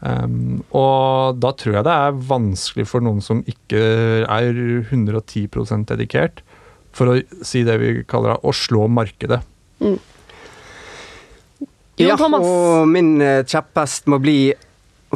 [0.00, 3.82] Um, og da tror jeg det er vanskelig for noen som ikke
[4.24, 6.40] er 110% dedikert,
[6.96, 9.42] for å si det vi kaller å slå markedet.
[9.84, 9.98] Mm.
[12.00, 14.52] Ja, og min eh, kjepphest må bli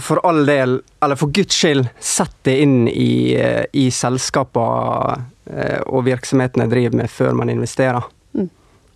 [0.03, 5.81] for all del, eller for guds skyld, sett det inn i, eh, i selskapene eh,
[5.87, 8.03] og virksomhetene driver med før man investerer.
[8.35, 8.51] Mm.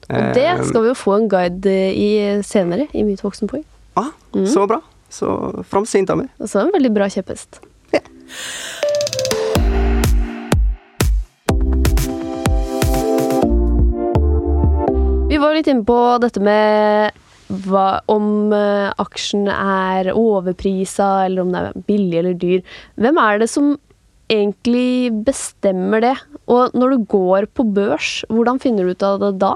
[0.08, 2.10] Og det skal vi jo få en guide i
[2.46, 3.64] senere, i Myt voksenpoeng.
[3.98, 4.46] Ah, mm.
[4.50, 4.80] Så bra.
[5.08, 5.30] Så
[5.70, 6.32] framsynt av meg.
[6.42, 7.62] Og så en veldig bra kjepphest.
[7.94, 8.02] Ja.
[15.28, 21.52] Vi var litt inne på dette med hva, om uh, aksjen er overprisa, eller om
[21.54, 22.64] det er billig eller dyr.
[23.00, 23.72] Hvem er det som
[24.28, 26.14] egentlig bestemmer det?
[26.52, 29.54] Og når du går på børs, hvordan finner du ut av det da?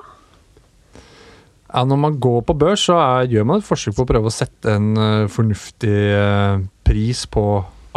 [1.73, 4.29] Ja, når man går på børs, så er, gjør man et forsøk på å prøve
[4.29, 7.47] å sette en uh, fornuftig uh, pris på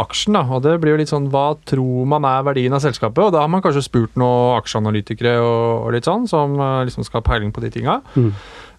[0.00, 0.36] aksjen.
[0.36, 0.44] Da.
[0.56, 3.20] Og det blir jo litt sånn hva tror man er verdien av selskapet?
[3.24, 7.04] Og da har man kanskje spurt noen aksjeanalytikere og, og litt sånn, som uh, liksom
[7.04, 8.00] skal ha peiling på de tinga.
[8.16, 8.32] Mm.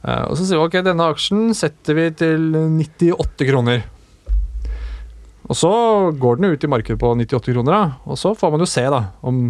[0.04, 3.86] Eh, og så sier vi ok, denne aksjen setter vi til 98 kroner.
[5.48, 5.72] Og så
[6.20, 7.84] går den ut i markedet på 98 kroner, da.
[8.06, 9.48] og så får man jo se da, om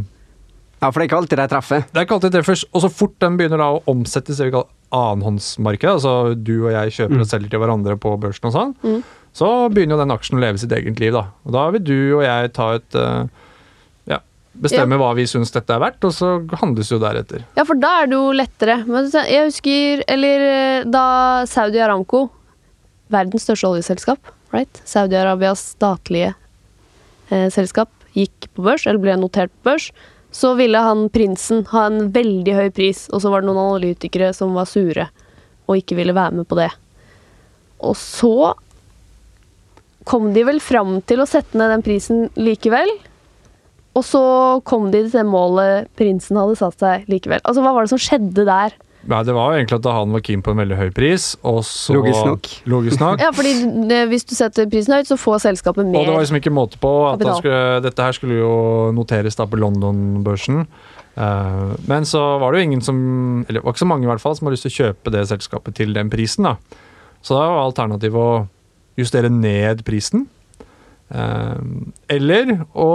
[0.77, 1.85] Ja, for det er ikke alltid de treffer?
[1.89, 2.59] Det er ikke alltid de treffer.
[2.69, 6.53] Og så fort den begynner da å omsettes i det vi kaller annenhåndsmarkedet, altså du
[6.59, 7.23] og jeg kjøper mm.
[7.23, 9.01] og selger til hverandre på børsen og sånn, mm.
[9.35, 11.25] så begynner jo den aksjen å leve sitt eget liv, da.
[11.43, 13.46] Og da vil du og jeg ta et uh,
[14.63, 15.01] bestemme ja.
[15.01, 17.45] hva vi syns dette er verdt, og så handles jo deretter.
[17.57, 18.79] Ja, for da er det jo lettere.
[18.87, 21.05] Men jeg husker Eller eh, da
[21.49, 22.27] Saudi Aramco,
[23.13, 24.81] verdens største oljeselskap, right?
[24.87, 26.33] Saudi-Arabias statlige
[27.29, 29.91] eh, selskap, gikk på børs, eller ble notert på børs,
[30.33, 34.33] så ville han prinsen ha en veldig høy pris, og så var det noen analytikere
[34.35, 35.07] som var sure
[35.67, 36.69] og ikke ville være med på det.
[37.83, 38.53] Og så
[40.07, 42.89] kom de vel fram til å sette ned den prisen likevel.
[43.97, 44.23] Og så
[44.67, 47.41] kom de til det målet prinsen hadde satt seg likevel.
[47.43, 48.75] Altså, Hva var det som skjedde der?
[49.07, 51.61] Nei, Det var jo egentlig at han var keen på en veldig høy pris, og
[51.63, 52.49] så Logisk nok.
[52.67, 53.21] Logisk nok.
[53.23, 53.53] ja, fordi
[53.95, 56.53] eh, hvis du setter prisen høyt, så får selskapet mer Og det var liksom ikke
[56.53, 56.91] måte på.
[57.13, 58.53] at skulle, Dette her skulle jo
[58.97, 60.65] noteres da på London-børsen.
[61.17, 62.97] Uh, men så var det jo ingen som
[63.47, 65.13] Eller det var ikke så mange i hvert fall som hadde lyst til å kjøpe
[65.15, 66.45] det selskapet til den prisen.
[66.45, 66.83] da.
[67.25, 68.45] Så da var alternativet å
[68.99, 70.27] justere ned prisen.
[71.07, 71.55] Uh,
[72.11, 72.87] eller å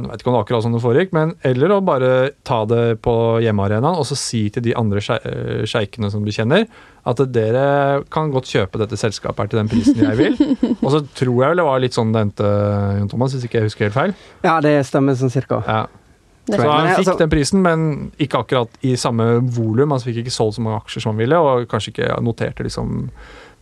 [0.00, 2.12] Jeg vet ikke om det var akkurat sånn det foregikk, men eller å bare
[2.46, 3.14] ta det på
[3.44, 6.64] hjemmearenaen og så si til de andre eh, sjeikene som du kjenner,
[7.04, 10.40] at dere kan godt kjøpe dette selskapet her til den prisen jeg vil.
[10.84, 12.50] og så tror jeg vel det var litt sånn det endte,
[13.00, 14.14] Jon Thomas, hvis ikke jeg husker helt feil.
[14.46, 15.60] Ja, det stemmer sånn cirka.
[15.68, 15.82] Ja.
[16.50, 19.90] Så han fikk altså- den prisen, men ikke akkurat i samme volum.
[19.90, 23.10] Han fikk ikke solgt så mange aksjer som han ville, og kanskje ikke noterte liksom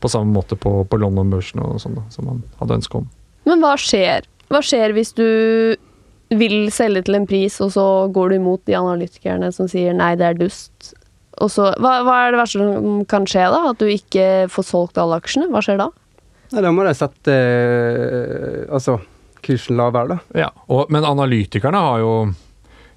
[0.01, 3.09] på samme måte på, på London-børsen og sånn, som han hadde ønske om.
[3.49, 4.27] Men hva skjer?
[4.53, 5.27] Hva skjer hvis du
[6.39, 10.15] vil selge til en pris, og så går du imot de analytikerne som sier nei,
[10.21, 10.93] det er dust?
[11.39, 13.63] Og så, hva, hva er det verste som kan skje, da?
[13.73, 15.49] At du ikke får solgt alle aksjene?
[15.53, 15.89] Hva skjer da?
[16.53, 18.99] Nei, Da må de sette eh, altså,
[19.45, 20.45] kursen lavere, da.
[20.47, 22.13] Ja, og, Men analytikerne har jo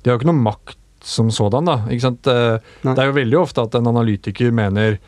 [0.01, 1.79] De har jo ikke noe makt som sådan, da.
[1.89, 2.27] Ikke sant?
[2.29, 2.93] Nei.
[2.93, 4.99] det er jo veldig ofte at en analytiker mener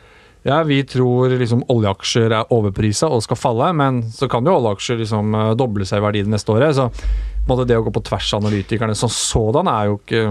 [0.44, 5.00] ja, vi tror liksom oljeaksjer er overprisa og skal falle, men så kan jo oljeaksjer
[5.00, 6.76] liksom eh, doble seg i verdi det neste året.
[6.76, 6.90] Så
[7.68, 10.24] det å gå på tvers av analytikerne som sådan er jo ikke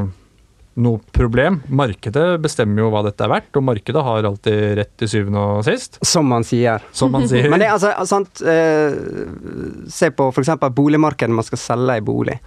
[0.83, 1.59] noe problem.
[1.69, 5.65] Markedet bestemmer jo hva dette er verdt, og markedet har alltid rett til syvende og
[5.67, 6.81] sist, Som man sier.
[6.93, 7.49] som man sier.
[7.49, 8.95] Men det er altså sant eh,
[9.93, 10.53] Se på f.eks.
[10.73, 12.39] boligmarkedet man skal selge en bolig.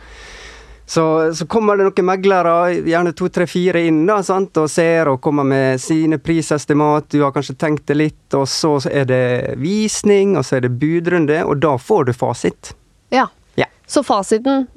[0.87, 2.53] Så, så kommer det noen meglere,
[2.87, 7.09] gjerne to, tre, fire inn, da, sant, og ser og kommer med sine prisestimat.
[7.11, 9.25] Du har kanskje tenkt det litt, og så er det
[9.59, 12.77] visning, og så er det budrunde, og da får du fasit.
[13.11, 13.27] Ja.
[13.59, 13.67] Ja.
[13.91, 14.69] Så fasiten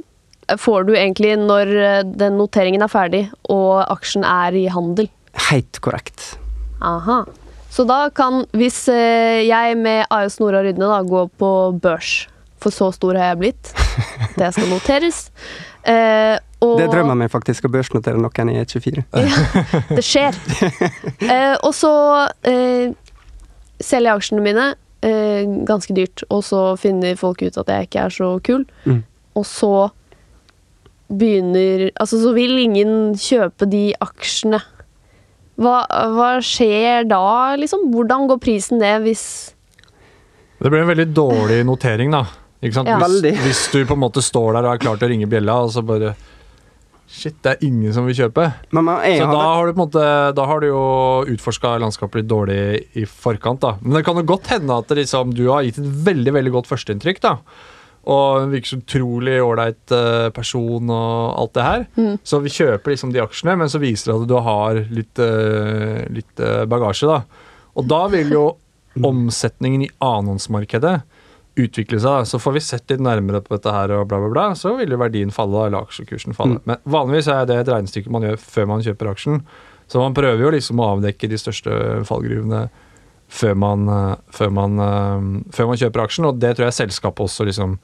[0.57, 5.09] får du egentlig når eh, den noteringen er ferdig og aksjen er i handel.
[5.49, 6.33] Helt korrekt.
[6.81, 7.21] Aha.
[7.69, 12.25] Så da kan, hvis eh, jeg med AS Nora Rydne da går på børs,
[12.59, 13.73] for så stor har jeg blitt,
[14.39, 15.27] det skal noteres.
[15.87, 19.05] Eh, og Det drømmer jeg min faktisk, å børsnotere noen i E24.
[19.95, 20.35] det skjer.
[21.29, 21.91] Eh, og så
[22.47, 22.91] eh,
[23.79, 24.65] selger jeg aksjene mine
[25.05, 28.65] eh, ganske dyrt, og så finner folk ut at jeg ikke er så kul.
[28.89, 29.03] Mm.
[29.37, 29.73] Og så
[31.09, 34.59] begynner Altså, så vil ingen kjøpe de aksjene.
[35.59, 35.83] Hva,
[36.15, 37.89] hva skjer da, liksom?
[37.93, 39.23] Hvordan går prisen ned hvis
[40.59, 42.25] Det blir en veldig dårlig notering, da.
[42.59, 42.91] Ikke sant?
[42.91, 42.99] Ja.
[42.99, 45.61] Hvis, hvis du på en måte står der og er klar til å ringe bjella,
[45.65, 46.15] og så bare
[47.09, 48.43] Shit, det er ingen som vil kjøpe.
[48.69, 50.03] Jeg Så har da har du på en måte
[50.37, 50.83] Da har du jo
[51.33, 52.59] utforska landskapet litt dårlig
[53.01, 53.71] i forkant, da.
[53.81, 56.69] Men det kan jo godt hende at liksom, du har gitt et veldig veldig godt
[56.69, 57.33] førsteinntrykk, da.
[58.13, 61.87] Og virker så utrolig ålreit eh, person og alt det her.
[61.97, 62.13] Mm.
[62.21, 66.05] Så vi kjøper liksom de aksjene, men så viser det at du har litt, eh,
[66.13, 67.49] litt eh, bagasje, da.
[67.73, 68.45] Og da vil jo
[69.09, 70.99] omsetningen i annonsmarkedet
[71.63, 72.27] utvikle seg.
[72.29, 74.93] Så får vi sett litt nærmere på dette her, og bla, bla, bla, så vil
[74.93, 76.59] jo verdien falle, eller aksjekursen falle.
[76.59, 76.67] Mm.
[76.71, 79.41] Men vanligvis er det et regnestykke man gjør før man kjøper aksjen.
[79.89, 82.67] Så man prøver jo liksom å avdekke de største fallgruvene
[83.29, 87.25] før man, eh, før man, eh, før man kjøper aksjen, og det tror jeg selskapet
[87.25, 87.77] også liksom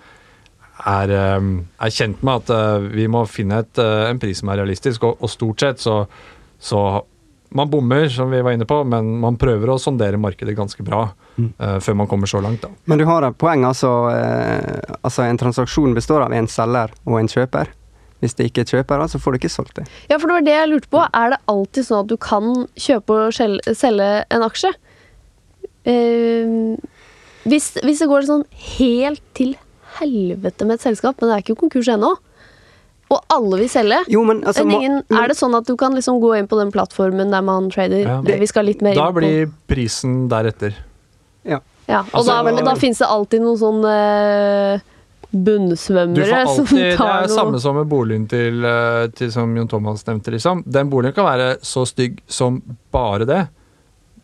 [0.85, 1.41] er, eh,
[1.79, 5.29] er kjent med at vi må finne et, en pris som er realistisk, og, og
[5.29, 6.07] stort sett så,
[6.59, 7.03] så
[7.55, 11.07] man bommer, som vi var inne på, men man prøver å sondere markedet ganske bra
[11.35, 11.49] Mm.
[11.59, 12.61] uh, før man kommer så langt.
[12.63, 12.69] da.
[12.87, 13.89] Men du har et poeng, altså.
[14.07, 17.73] uh, altså en transaksjon består av en selger og en kjøper.
[18.23, 19.83] Hvis det ikke er kjøper, så får du ikke solgt det.
[20.07, 21.01] Ja, for det var det jeg lurte på.
[21.11, 22.47] Er det alltid sånn at du kan
[22.79, 24.71] kjøpe og selge en aksje?
[25.85, 26.79] Uh,
[27.45, 28.45] hvis, hvis det går sånn
[28.79, 29.53] helt til
[29.99, 32.15] helvete med et selskap, men det er ikke konkurs ennå,
[33.13, 35.93] og alle vil selge Jo, men altså men ingen, Er det sånn at du kan
[35.93, 38.01] liksom gå inn på den plattformen der man trader?
[38.01, 38.17] Ja.
[38.25, 40.73] Det, vi skal litt mer Da inn på blir prisen deretter.
[41.45, 41.61] Ja.
[41.85, 44.85] ja, Og Altså, da, og, da finnes det alltid noen sånn eh,
[45.35, 49.53] bunnsvømmere alltid, som alltid, Det er noe samme som med boligen til, eh, til som
[49.57, 50.33] Jon Thomas nevnte.
[50.33, 50.63] liksom.
[50.65, 52.61] Den boligen kan være så stygg som
[52.95, 53.43] bare det,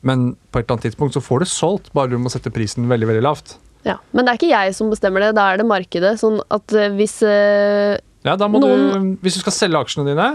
[0.01, 2.89] men på et eller annet tidspunkt så får du solgt, bare du må sette prisen
[2.89, 3.59] veldig veldig lavt.
[3.85, 3.99] ja.
[4.11, 6.15] Men det er ikke jeg som bestemmer det, da er det markedet.
[6.21, 10.05] Sånn at eh, hvis eh, Ja, da må Noen- du, Hvis du skal selge aksjene
[10.12, 10.27] dine,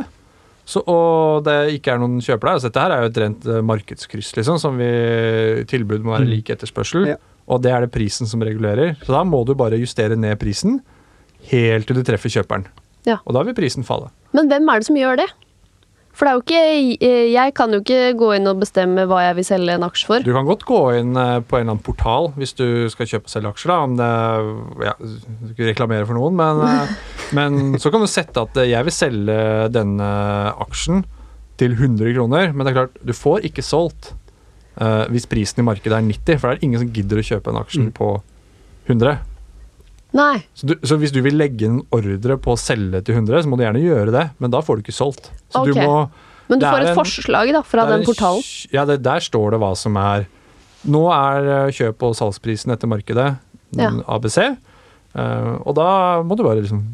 [0.66, 3.46] så, og det ikke er noen kjøper der altså Dette her er jo et rent
[3.46, 4.88] eh, markedskryss, liksom, som vi
[5.70, 6.32] tilbud må være Mm.
[6.34, 7.06] lik etterspørsel.
[7.12, 7.16] Ja.
[7.46, 8.96] Og det er det prisen som regulerer.
[9.06, 10.80] Så da må du bare justere ned prisen
[11.52, 12.64] helt til du treffer kjøperen.
[13.06, 13.18] Ja.
[13.24, 14.10] Og da vil prisen falle.
[14.34, 15.28] Men hvem er det som gjør det?
[16.16, 16.60] For det er jo ikke
[17.04, 20.08] eh, Jeg kan jo ikke gå inn og bestemme hva jeg vil selge en aksje
[20.08, 20.24] for.
[20.24, 23.28] Du kan godt gå inn eh, på en eller annen portal hvis du skal kjøpe
[23.28, 23.72] og selge aksjer.
[23.72, 24.08] da, om det,
[24.88, 26.94] ja, Du skal reklamere for noen, men, eh,
[27.36, 29.38] men så kan du sette at jeg vil selge
[29.76, 30.08] denne
[30.64, 31.04] aksjen
[31.60, 32.52] til 100 kroner.
[32.52, 34.10] Men det er klart, du får ikke solgt
[34.80, 37.52] uh, hvis prisen i markedet er 90, for det er ingen som gidder å kjøpe
[37.52, 37.92] en aksje Mm.
[37.96, 38.10] på
[38.88, 39.14] 100.
[40.14, 40.44] Nei.
[40.54, 43.50] Så, du, så hvis du vil legge en ordre på å selge til 100, så
[43.50, 45.30] må du gjerne gjøre det, men da får du ikke solgt.
[45.52, 45.72] Så Ok.
[45.74, 46.10] du må
[46.48, 48.42] Men du får er et en- forslag da, fra den portalen.
[48.72, 50.26] Ja, det, der står det hva som er
[50.86, 53.38] Nå er eh, kjøp- og salgsprisen etter markedet
[53.74, 53.90] Ja.
[54.06, 56.84] ABC, eh, og da må du bare liksom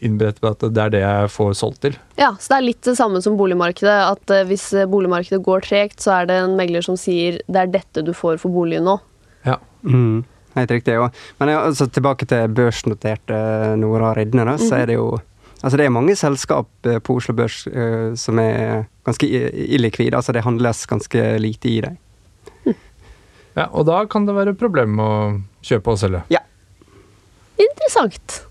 [0.00, 1.96] innberette på at det er det jeg får solgt til.
[2.16, 4.12] Ja, så det er litt det samme som boligmarkedet.
[4.12, 7.66] At eh, hvis boligmarkedet går tregt, så er det en megler som sier det er
[7.66, 9.00] dette du får for boligen nå.
[9.44, 9.56] Ja.
[9.82, 10.22] Mm,
[10.56, 10.94] helt riktig.
[10.94, 11.08] Ja.
[11.38, 14.80] Men altså, tilbake til børsnoterte Nora Ridne, da, så Mhm.
[14.82, 15.20] er det jo
[15.60, 20.14] Altså det er mange selskap eh, på Oslo Børs uh, som er ganske illikvide.
[20.14, 21.96] Altså det handles ganske lite i dem.
[23.56, 26.20] Ja, og da kan det være problem med å kjøpe og selge.
[26.30, 26.38] Ja.
[27.58, 28.44] Interessant.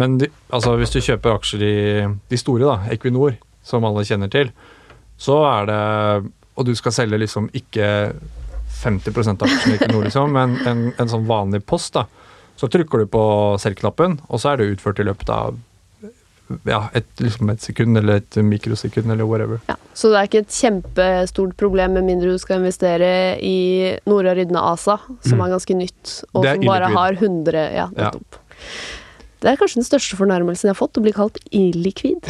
[0.00, 1.74] Men de, altså, hvis du kjøper aksjer i
[2.32, 4.50] de store, da, Equinor, som alle kjenner til,
[5.20, 8.12] så er det Og du skal selge liksom ikke
[8.82, 12.06] 50% av aksjene ikke noe, liksom, men en, en sånn vanlig post, da.
[12.60, 13.24] Så trykker du på
[13.62, 15.58] selvknappen, og så er det utført i løpet av
[16.66, 19.60] ja, et, liksom et sekund eller et mikrosekund eller whatever.
[19.70, 24.34] Ja, så det er ikke et kjempestort problem med mindre du skal investere i Nora
[24.34, 25.44] Rydne ASA, som Mm.
[25.46, 28.10] er ganske nytt, og som bare har 100 Ja, Ja.
[29.40, 32.20] Det er kanskje den største fornærmelsen jeg har fått, å bli kalt illikvid.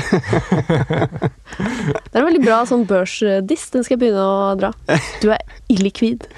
[1.58, 3.64] det er en veldig bra sånn børsdiss.
[3.74, 4.70] Den skal jeg begynne å dra.
[5.18, 5.42] Du er
[5.72, 6.28] illikvid.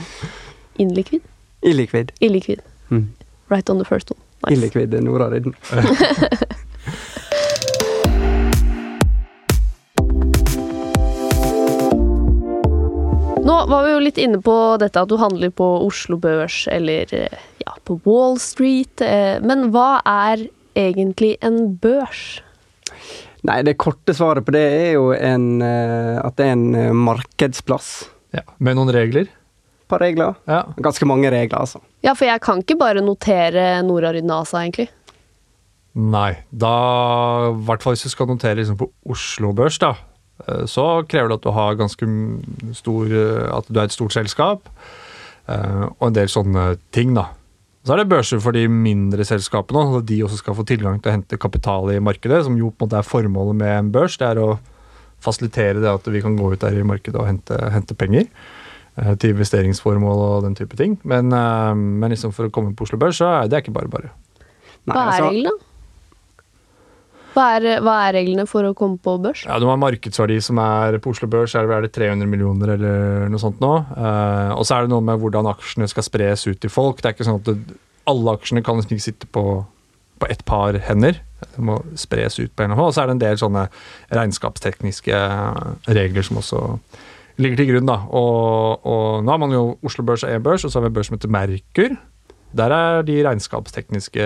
[0.80, 1.20] Inlikvid?
[1.68, 2.14] Illikvid.
[2.24, 2.64] Illikvid.
[2.88, 3.10] Mm.
[3.52, 4.20] Right on the first one.
[4.46, 4.56] Nice.
[4.56, 5.52] Illikvid Nora Rydden.
[13.42, 17.10] Nå var vi jo litt inne på dette at du handler på Oslo Børs eller
[17.16, 19.02] eh, ja, på Wall Street.
[19.02, 20.46] eh, Men hva er
[20.78, 22.40] egentlig en børs?
[23.42, 26.92] Nei, det korte svaret på det er jo en, eh, at det er en eh,
[26.94, 27.88] markedsplass.
[28.32, 29.26] Ja, Med noen regler.
[29.26, 30.36] Et par regler.
[30.48, 30.62] Ja.
[30.78, 31.82] Ganske mange regler, altså.
[32.06, 34.88] Ja, for jeg kan ikke bare notere Nora Rydden ASA, egentlig.
[35.98, 36.30] Nei.
[36.54, 36.70] Da,
[37.50, 39.96] i hvert fall hvis du skal notere liksom på Oslo Børs, da,
[40.46, 42.08] eh, så krever det at du har ganske
[42.78, 43.18] stor
[43.58, 44.70] At du er et stort selskap,
[45.50, 47.32] eh, og en del sånne ting, da.
[47.82, 51.10] Så er det børser for de mindre selskapene, og de også skal få tilgang til
[51.10, 54.18] å hente kapital i markedet, som jo på en måte er formålet med en børs.
[54.20, 54.52] Det er å
[55.22, 59.14] fasilitere det at vi kan gå ut der i markedet og hente, hente penger eh,
[59.18, 60.94] til investeringsformål og den type ting.
[61.02, 63.90] Men, eh, men liksom for å komme på Oslo Børs, så er det ikke bare
[63.90, 64.14] bare.
[64.86, 65.71] Nei, altså, reglene?
[67.32, 69.46] Hva er, hva er reglene for å komme på børs?
[69.48, 72.28] Ja, Du må ha markedsverdi som er på Oslo Børs, er det, er det 300
[72.28, 73.72] millioner eller noe sånt nå.
[73.96, 77.00] Uh, og så er det noe med hvordan aksjene skal spres ut til folk.
[77.00, 77.78] Det er ikke sånn at det,
[78.10, 79.46] alle aksjene kan liksom ikke sitte på,
[80.20, 81.22] på ett par hender.
[81.42, 82.90] Det må spres ut på en eller annen.
[82.90, 83.64] Og så er det en del sånne
[84.12, 85.24] regnskapstekniske
[85.88, 86.62] regler som også
[87.40, 87.88] ligger til grunn.
[87.88, 87.98] da.
[88.12, 90.98] Og, og nå har man jo Oslo Børs og E-børs, og så har vi en
[90.98, 91.96] børs som heter Merkur.
[92.56, 94.24] Der er de regnskapstekniske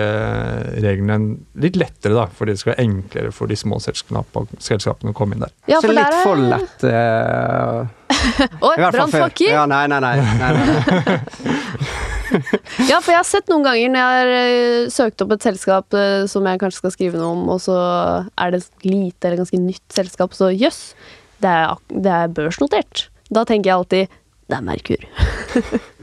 [0.83, 5.37] reglene litt lettere, da, fordi det skal være enklere for de små selskapene, å komme
[5.37, 5.53] inn der.
[5.71, 6.83] Ja, så litt der er- for lett.
[6.83, 7.87] uh,
[8.67, 9.51] Oi, brannfakker!
[9.51, 10.15] Ja, nei, nei, nei.
[10.19, 11.15] nei, nei.
[12.89, 15.95] Ja, for jeg har sett noen ganger når jeg har eh, søkt opp et selskap
[15.95, 17.77] eh, som jeg kanskje skal skrive noe om, og så
[18.35, 20.81] er det et lite eller ganske nytt selskap, så jøss,
[21.39, 23.05] det, er det er børsnotert.
[23.31, 25.07] Da tenker jeg alltid det er Merkur.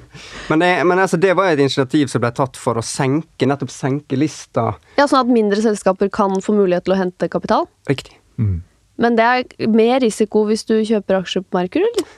[0.51, 3.73] Men, det, men altså, det var et initiativ som ble tatt for å senke, nettopp
[3.75, 4.73] senke lista.
[4.99, 7.69] Ja, Sånn at mindre selskaper kan få mulighet til å hente kapital.
[7.91, 8.19] Riktig.
[8.39, 12.13] Men det er mer risiko hvis du kjøper aksjer på Merkur, eller?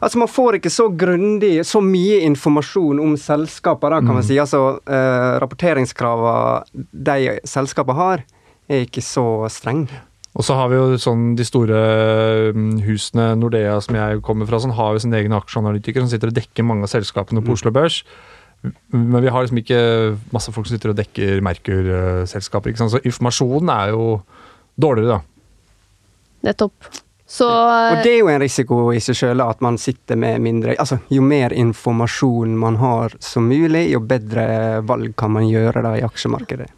[0.00, 4.38] Altså, man får ikke så grundig, så mye informasjon om selskaper, da, kan man si.
[4.40, 8.24] Altså, eh, rapporteringskravene de selskapene har,
[8.68, 10.02] er ikke så strenge.
[10.34, 11.80] Og så har vi jo sånn de store
[12.56, 16.32] mm, husene, Nordea som jeg kommer fra, sånn, har jo sin egen aksjeanalytiker som sitter
[16.32, 18.00] og dekker mange av selskapene på Oslo Børs.
[18.90, 19.78] Men vi har liksom ikke
[20.34, 22.72] masse folk som sitter og dekker Merkur-selskaper.
[22.72, 22.94] ikke sant?
[22.96, 24.08] Så informasjonen er jo
[24.80, 26.50] dårligere, da.
[26.50, 26.90] Nettopp.
[27.34, 30.74] Så Og det er jo en risiko i seg sjøl at man sitter med mindre
[30.76, 35.94] Altså, jo mer informasjon man har som mulig, jo bedre valg kan man gjøre da
[35.96, 36.68] i aksjemarkedet.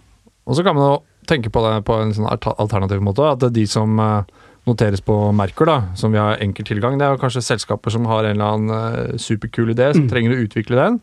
[0.46, 3.26] Og så kan man jo tenke på det på en sånn alternativ måte.
[3.32, 4.22] At det er de som eh,
[4.66, 8.06] noteres på Merkur, da, som vi har enkel tilgang, det er jo kanskje selskaper som
[8.10, 8.76] har en eller annen
[9.14, 11.00] eh, superkul idé, som trenger å utvikle den.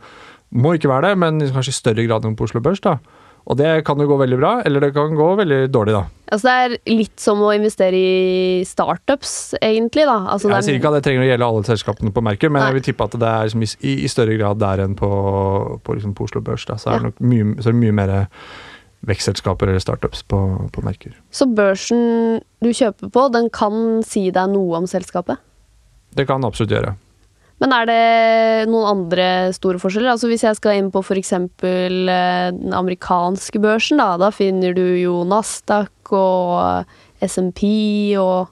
[0.53, 2.81] Må ikke være det, men kanskje i større grad enn på Oslo Børs.
[2.83, 2.97] da.
[3.43, 6.03] Og det kan jo gå veldig bra, eller det kan gå veldig dårlig, da.
[6.31, 6.53] altså, det
[6.87, 10.13] er litt som å investere i startups, egentlig, da.
[10.31, 12.61] Altså, Jeg er- sier ikke at det trenger å gjelde alle selskapene på Merkur, men
[12.61, 12.69] Nei.
[12.71, 15.09] jeg vil tippe at det er liksom i, i, i større grad der enn på,
[15.83, 16.63] på, liksom på Oslo Børs.
[16.65, 16.75] Da.
[16.79, 16.99] Så er Ja.
[16.99, 18.27] det nok mye, så er det mye mer
[19.07, 20.39] vekstselskaper eller startups på,
[20.71, 21.15] på merker.
[21.33, 25.41] Så børsen du kjøper på, den kan si deg noe om selskapet?
[26.13, 26.93] Det kan absolutt gjøre.
[27.61, 30.11] Men er det noen andre store forskjeller?
[30.15, 31.31] Altså Hvis jeg skal inn på f.eks.
[31.61, 36.89] den amerikanske børsen, da, da finner du jo Nasdaq og
[37.23, 37.63] SMP
[38.19, 38.51] og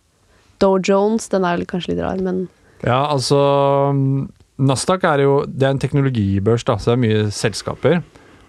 [0.63, 1.27] Dow Jones.
[1.33, 2.45] Den er vel kanskje litt rar, men
[2.85, 3.37] Ja, altså
[4.61, 8.01] Nasdaq er jo det er en teknologibørs, da, så det er mye selskaper.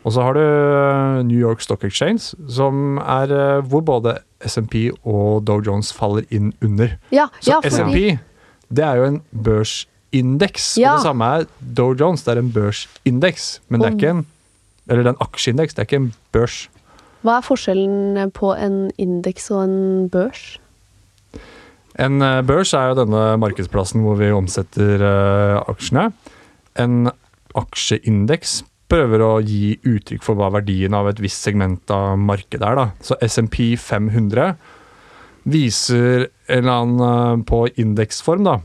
[0.02, 4.88] Og så har du eh, New York Stock Exchange, som er eh, hvor både SMP
[5.06, 6.96] og Dow Jones faller inn under.
[7.14, 8.18] Ja, Så ja SMP,
[8.68, 10.74] det er jo en børsindeks.
[10.80, 10.92] Ja.
[10.92, 13.60] Og det samme er Dow Jones, det er en børsindeks.
[13.68, 14.26] Men det er ikke en
[14.90, 16.68] Eller det er en aksjeindeks, det er ikke en børs.
[17.22, 20.58] Hva er forskjellen på en indeks og en børs?
[22.02, 25.06] En eh, børs er jo denne markedsplassen hvor vi omsetter
[25.70, 26.08] aksjene.
[26.82, 27.12] En
[27.54, 32.78] aksjeindeks prøver å gi uttrykk for hva verdien av et visst segment av markedet er.
[32.78, 32.86] Da.
[33.04, 34.52] Så SMP 500
[35.48, 38.58] viser en eller annen eh, på indeksform, da.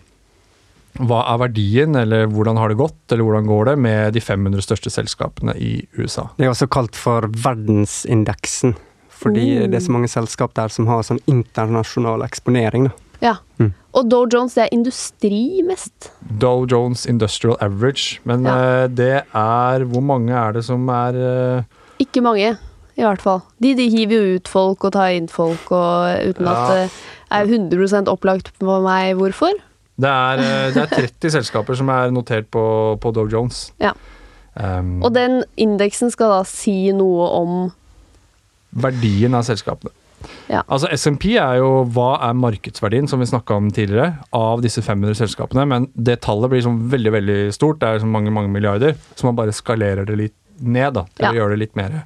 [0.97, 4.65] Hva er verdien, eller hvordan har det gått, eller hvordan går det med de 500
[4.65, 6.25] største selskapene i USA.
[6.37, 8.73] Det er også kalt for verdensindeksen,
[9.13, 9.67] fordi mm.
[9.69, 12.89] det er så mange selskap der som har sånn internasjonal eksponering.
[12.89, 12.97] da.
[13.21, 13.35] Ja.
[13.61, 13.75] Mm.
[13.97, 16.11] Og Dow Jones, det er industri mest.
[16.41, 18.83] Dow Jones Industrial Average, men Ja.
[18.83, 21.63] eh, det er Hvor mange er det som er eh,
[21.99, 22.57] Ikke mange.
[22.97, 23.41] i hvert fall.
[23.61, 26.91] De, de hiver jo ut folk og tar inn folk, og uten at det
[27.31, 29.53] er 100% opplagt på meg hvorfor.
[29.99, 33.71] Det er, eh, det er 30 selskaper som er notert på, på Dow Jones.
[33.81, 33.91] Ja.
[34.57, 37.71] Um, Og den indeksen skal da si noe om
[38.73, 39.91] verdien av selskapene.
[40.49, 40.63] Ja.
[40.67, 45.13] Altså SMP er jo hva er markedsverdien, som vi snakka om tidligere, av disse 500
[45.19, 45.65] selskapene.
[45.67, 48.95] Men det tallet blir sånn veldig veldig stort, det er så mange mange milliarder.
[49.15, 51.31] Så man bare skalerer det litt ned da, til Ja.
[51.31, 52.03] å gjøre det litt mer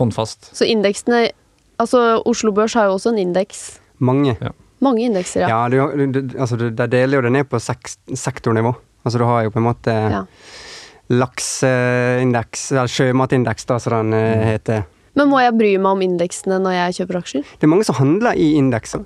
[0.00, 0.50] håndfast.
[0.54, 1.30] Så indeksene
[1.78, 3.80] Altså, Oslo Børs har jo også en indeks.
[3.98, 4.36] Mange.
[4.80, 5.48] Mange indekser, ja.
[5.48, 8.70] Ja, du, du, altså, du, der deler jo det ned på seks, sektornivå.
[9.04, 10.20] Altså, du har jo på en måte Ja.
[11.10, 14.44] lakseindeks, eller sjømatindeks, da, som den eh, Mm.
[14.52, 14.84] heter.
[15.14, 17.46] Men må jeg bry meg om indeksene når jeg kjøper aksjer?
[17.58, 19.04] Det er mange som handler i indekser.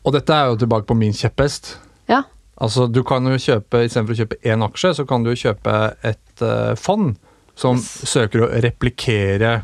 [0.00, 1.74] Og dette er jo tilbake på min kjepphest.
[2.10, 2.24] Ja.
[2.60, 5.76] Altså, du kan jo kjøpe, Istedenfor å kjøpe én aksje, så kan du jo kjøpe
[6.06, 7.14] et uh, fond
[7.58, 9.60] som søker å replikere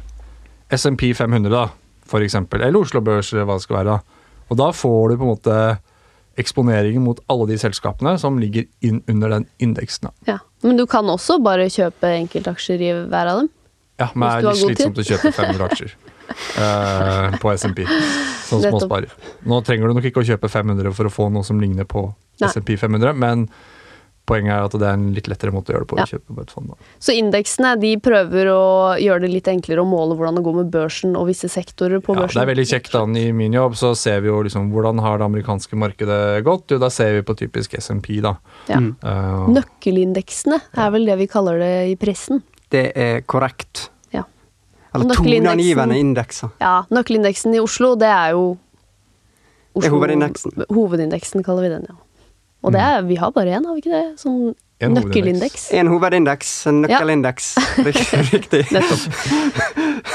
[0.72, 1.66] SMP 500, da,
[2.07, 2.62] for eksempel.
[2.64, 3.97] Eller Oslo Børs, eller hva det skal være.
[3.97, 4.33] da.
[4.51, 5.59] Og da får du på en måte
[6.37, 10.11] eksponeringen mot alle de selskapene som ligger inn under den indeksen.
[10.11, 10.35] da.
[10.35, 10.39] ja.
[10.64, 13.51] Men du kan også bare kjøpe enkeltaksjer i hver av dem?
[13.97, 15.95] Ja, men det er litt slitsomt å kjøpe 500 aksjer
[16.59, 18.83] uh, på SMP som Nettopp.
[18.83, 19.15] småsparer.
[19.49, 22.11] Nå trenger du nok ikke å kjøpe 500 for å få noe som ligner på.
[22.37, 23.47] SMP 500, men
[24.27, 25.99] poenget er at det er en litt lettere måte å gjøre det på.
[26.01, 26.05] Ja.
[26.05, 26.73] å kjøpe på et fond.
[26.73, 26.89] Da.
[27.03, 28.65] Så indeksene de prøver å
[29.01, 32.17] gjøre det litt enklere å måle hvordan det går med børsen og visse sektorer på
[32.19, 32.91] Ja, det er veldig kjekt.
[32.93, 36.75] da, I min jobb så ser vi jo liksom hvordan har det amerikanske markedet gått.
[36.75, 38.37] Jo, da ser vi på typisk SMP, da.
[38.71, 38.83] Ja.
[38.83, 42.43] Eh, Nøkkelindeksene er vel det vi kaller det i pressen.
[42.73, 43.89] Det er korrekt.
[44.14, 44.23] Ja.
[44.95, 46.49] Eller toneangivende indekser.
[46.61, 48.57] Ja, Nøkkelindeksen i Oslo, det er jo
[49.77, 50.53] Det er hovedindeksen.
[50.73, 51.95] Hovedindeksen kaller vi den, ja.
[52.67, 54.19] Og det er, vi har bare én, har vi ikke det?
[54.19, 55.69] Sånn En nøkkelindeks.
[55.73, 57.53] En hovedindeks, en nøkkelindeks.
[57.87, 58.64] Rik- Riktig.
[58.75, 59.21] Nettopp.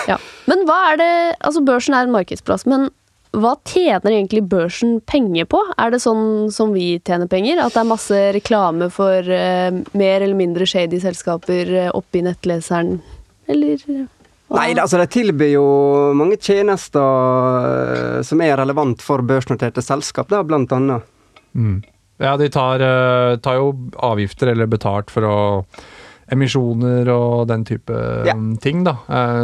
[0.10, 0.18] Ja.
[0.49, 2.89] Men hva er det Altså, børsen er en markedsplass, men
[3.32, 5.60] hva tjener egentlig børsen penger på?
[5.80, 7.62] Er det sånn som vi tjener penger?
[7.64, 12.98] At det er masse reklame for uh, mer eller mindre shady selskaper eh, oppi nettleseren?
[13.52, 14.04] Eller eh,
[14.52, 14.58] hva?
[14.60, 15.64] Nei, altså de tilbyr jo
[16.20, 21.08] mange tjenester som er relevant for børsnoterte selskap, da, blant annet.
[21.56, 21.80] Mm.
[22.22, 22.84] Ja, de tar,
[23.42, 25.38] tar jo avgifter eller betalt for å
[26.32, 27.96] Emisjoner og den type
[28.28, 28.36] Ja.
[28.36, 28.94] um, ting, da.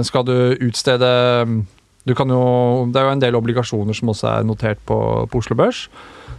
[0.07, 1.09] Skal du utstede
[1.43, 1.57] um,
[2.07, 2.39] du kan jo,
[2.91, 4.97] Det er jo en del obligasjoner som også er notert på,
[5.29, 5.87] på Oslo Børs.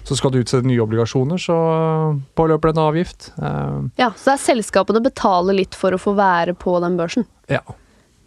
[0.09, 3.27] Så skal du utstede nye obligasjoner, så uh, påløper det en avgift.
[3.37, 7.27] Eh, Ja, så det er selskapene betaler litt for å få være på den børsen.
[7.53, 7.61] ja.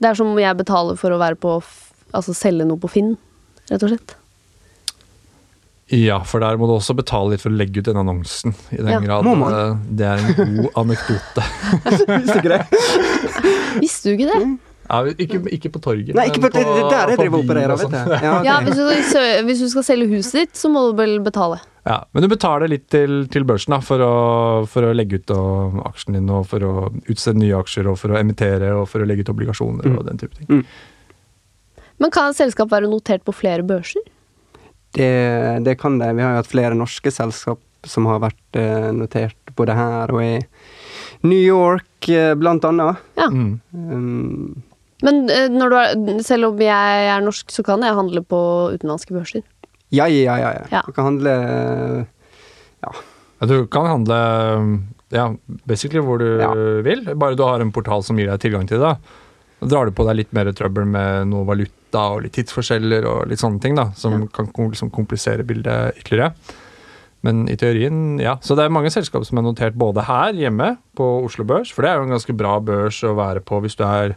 [0.01, 1.59] Det er som jeg betaler for å være på
[2.13, 3.11] Altså selge noe på Finn,
[3.69, 4.15] rett og slett.
[5.91, 8.53] ja, for der må du også betale litt for å legge ut den annonsen.
[8.71, 8.99] I den Ja.
[8.99, 9.53] grad Må man?
[9.53, 11.45] eh, det er en god anekdote.
[12.21, 12.65] Visste ikke det?
[13.81, 14.41] Visste du ikke det?
[14.91, 16.09] Ja, ikke, ikke på torget.
[16.17, 17.97] Nei, ikke men på, det, der jeg driver og opererer, vet du.
[18.11, 18.47] Ja, okay.
[18.49, 21.61] Ja, hvis du, sø- hvis du skal selge huset ditt, så må du vel betale.
[21.87, 24.11] Ja, men du betaler litt til, til børsen da, for å,
[24.69, 26.73] for å legge ut og, aksjen din, og for å
[27.09, 29.97] utstede nye aksjer, og for å emittere, og for å legge ut obligasjoner Mm.
[30.01, 30.65] og den type ting.
[32.01, 34.03] Men kan et selskap være notert på flere børser?
[34.97, 35.09] Det,
[35.63, 36.11] det kan det.
[36.17, 40.19] Vi har jo hatt flere norske selskap som har vært eh, notert både her og
[40.21, 40.35] i
[41.25, 42.99] New York, eh, blant annet.
[43.17, 43.29] Ja.
[43.31, 43.55] Mm.
[43.73, 44.63] Um,
[45.01, 48.41] Men eh, når du er, selv om jeg er norsk, så kan jeg handle på
[48.75, 49.43] utenlandske børser.
[49.91, 50.65] ja, ja, ja, ja.
[50.71, 50.81] Ja.
[50.85, 52.05] Du kan handle eh,
[52.83, 52.91] Ja,
[53.49, 54.19] du kan handle
[55.11, 55.25] ja,
[55.67, 56.53] basically hvor du Ja.
[56.85, 58.93] vil, bare du har en portal som gir deg tilgang til det.
[58.95, 59.67] da.
[59.67, 63.39] Drar du på deg litt mer trøbbel med noe valuta og litt tidsforskjeller og litt
[63.41, 64.27] sånne ting, da, som Ja.
[64.33, 66.33] kan liksom komplisere bildet ytterligere.
[67.23, 68.37] Men i teorien, ja.
[68.41, 71.83] Så det er mange selskap som er notert både her hjemme på Oslo Børs, for
[71.83, 74.15] det er jo en ganske bra børs å være på hvis du er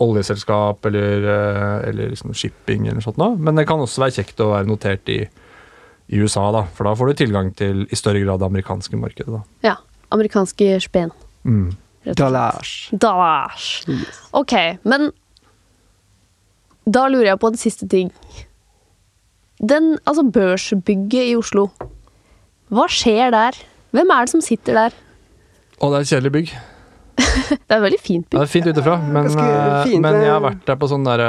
[0.00, 3.36] oljeselskap eller, eh, eller liksom shipping eller sånt noe.
[3.36, 5.20] Men det kan også være kjekt å være notert i,
[6.10, 9.32] i USA, da, for da får du tilgang til i større grad det amerikanske markedet.
[9.36, 9.42] da.
[9.66, 9.76] Ja.
[10.10, 11.12] Amerikanske spen.
[11.44, 11.76] Mm.
[12.16, 12.90] dollars.
[12.90, 13.84] Dollars.
[13.86, 14.16] Yes.
[14.34, 15.10] Ok, men
[16.88, 18.10] da lurer jeg på en siste ting.
[19.60, 21.68] Den, altså børsbygget i Oslo.
[22.72, 23.58] Hva skjer der?
[23.92, 24.96] Hvem er det som sitter der?
[25.78, 26.52] Å, det er et kjedelig bygg.
[27.68, 30.38] Det er veldig fint Ja, det er fint ut men, eh, fint, men jeg har
[30.38, 30.46] eh.
[30.46, 31.28] vært der på sånn derre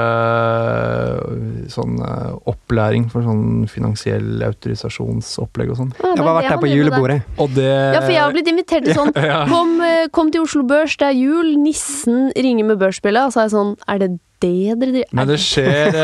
[1.71, 5.91] Sånn eh, opplæring for sånn finansiell autorisasjonsopplegg og sånn.
[5.99, 6.75] Ja, Jeg har vært der på der.
[6.75, 7.19] julebordet.
[7.41, 9.13] Og det Ja, for jeg har blitt invitert til sånn
[9.53, 9.77] kom,
[10.15, 13.29] kom til Oslo Børs, det er jul, nissen ringer med børsspillet.
[13.29, 14.11] Og så er jeg sånn Er det
[14.41, 15.97] det dere driver Men det skjer,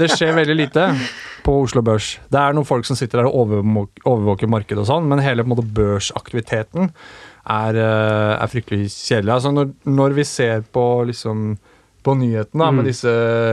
[0.00, 0.88] det skjer veldig lite
[1.44, 2.14] på Oslo Børs.
[2.32, 3.52] Det er noen folk som sitter der og
[4.08, 6.88] overvåker markedet og sånn, men hele på en måte, børsaktiviteten
[7.46, 9.32] er, eh, er fryktelig kjedelig.
[9.36, 11.56] Altså når, når vi ser på liksom
[12.04, 12.74] på nyheten da, Mm.
[12.76, 13.08] med disse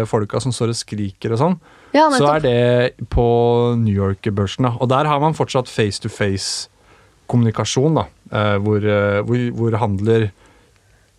[0.07, 1.59] folka som står og skriker og sånn,
[1.93, 4.65] Ja, så er det på New York-børsen.
[4.79, 8.05] Og der har man fortsatt face-to-face-kommunikasjon, da.
[8.31, 10.31] eh, hvor, eh, hvor, hvor handler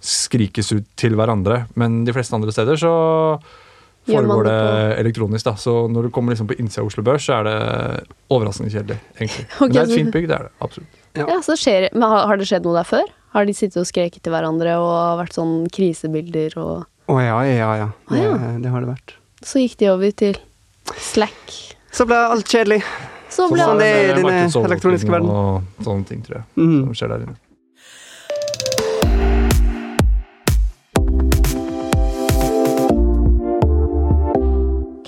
[0.01, 1.67] skrikes ut til hverandre.
[1.77, 2.93] Men de fleste andre steder så
[4.09, 5.45] foregår det det elektronisk.
[5.45, 5.53] da.
[5.55, 7.57] Så når du kommer liksom på innsida av Oslo Børs, så er det
[8.31, 9.47] overraskende kjedelig, egentlig.
[9.61, 10.53] Okay, Men det er et fint bygg, det er det.
[10.61, 10.89] Absolutt.
[11.19, 13.11] Ja, så skjer, men har, har det skjedd noe der før?
[13.33, 17.71] Har de sittet og skreket til hverandre og vært sånn krisebilder og Å ja, ja,
[17.81, 17.89] ja.
[18.09, 18.53] Det, Å, ja.
[18.63, 19.17] det har det vært.
[19.43, 20.39] Så gikk de over til
[21.01, 21.57] Slack.
[21.93, 22.81] Så ble alt kjedelig.
[23.33, 25.31] Så ble Sånn det er i med elektroniske verden.
[25.33, 26.47] Og sånne ting, tror jeg.
[26.57, 26.79] Mm.
[26.87, 27.37] Som skjer der inne.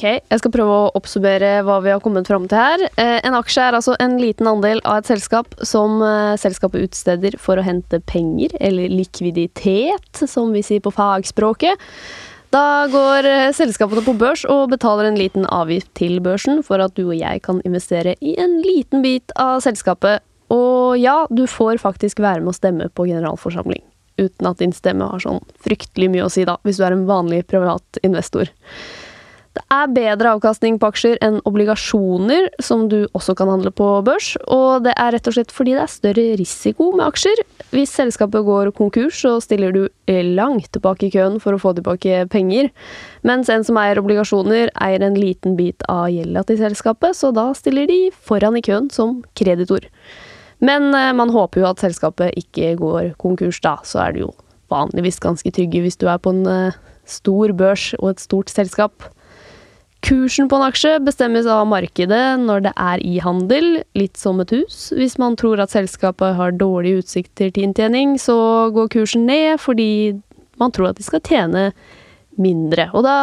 [0.05, 2.85] Jeg skal prøve å oppsummere hva vi har kommet fram til her.
[3.01, 7.39] Eh, en aksje er altså en liten andel av et selskap som eh, selskapet utsteder
[7.41, 11.81] for å hente penger, eller likviditet, som vi sier på fagspråket.
[12.55, 16.95] Da går eh, selskapene på børs og betaler en liten avgift til børsen for at
[16.95, 20.23] du og jeg kan investere i en liten bit av selskapet.
[20.55, 23.83] Og ja, du får faktisk være med å stemme på generalforsamling.
[24.21, 27.09] Uten at din stemme har sånn fryktelig mye å si, da, hvis du er en
[27.09, 28.53] vanlig privat investor.
[29.55, 34.33] Det er bedre avkastning på aksjer enn obligasjoner, som du også kan handle på børs.
[34.51, 37.43] Og det er rett og slett fordi det er større risiko med aksjer.
[37.71, 39.85] Hvis selskapet går konkurs, så stiller du
[40.35, 42.73] langt tilbake i køen for å få tilbake penger.
[43.23, 47.53] Mens en som eier obligasjoner, eier en liten bit av gjelda til selskapet, så da
[47.55, 49.87] stiller de foran i køen som kreditor.
[50.65, 54.35] Men eh, man håper jo at selskapet ikke går konkurs da, så er det jo
[54.73, 59.07] vanligvis ganske trygge hvis du er på en eh, stor børs og et stort selskap.
[60.05, 64.51] Kursen på en aksje bestemmes av markedet når det er i handel, litt som et
[64.53, 64.91] hus.
[64.93, 70.19] Hvis man tror at selskapet har dårlige utsikter til inntjening, så går kursen ned fordi
[70.61, 71.71] man tror at de skal tjene
[72.37, 72.91] mindre.
[72.93, 73.17] Og da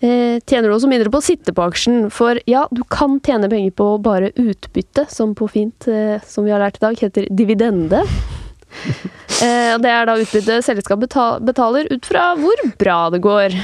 [0.00, 3.50] eh, tjener du også mindre på å sitte på aksjen, for ja, du kan tjene
[3.52, 7.28] penger på bare utbytte, som på fint, eh, som vi har lært i dag, heter
[7.30, 8.04] dividende.
[9.40, 11.14] Eh, det er da utbytte selskapet
[11.46, 13.54] betaler ut fra hvor bra det går.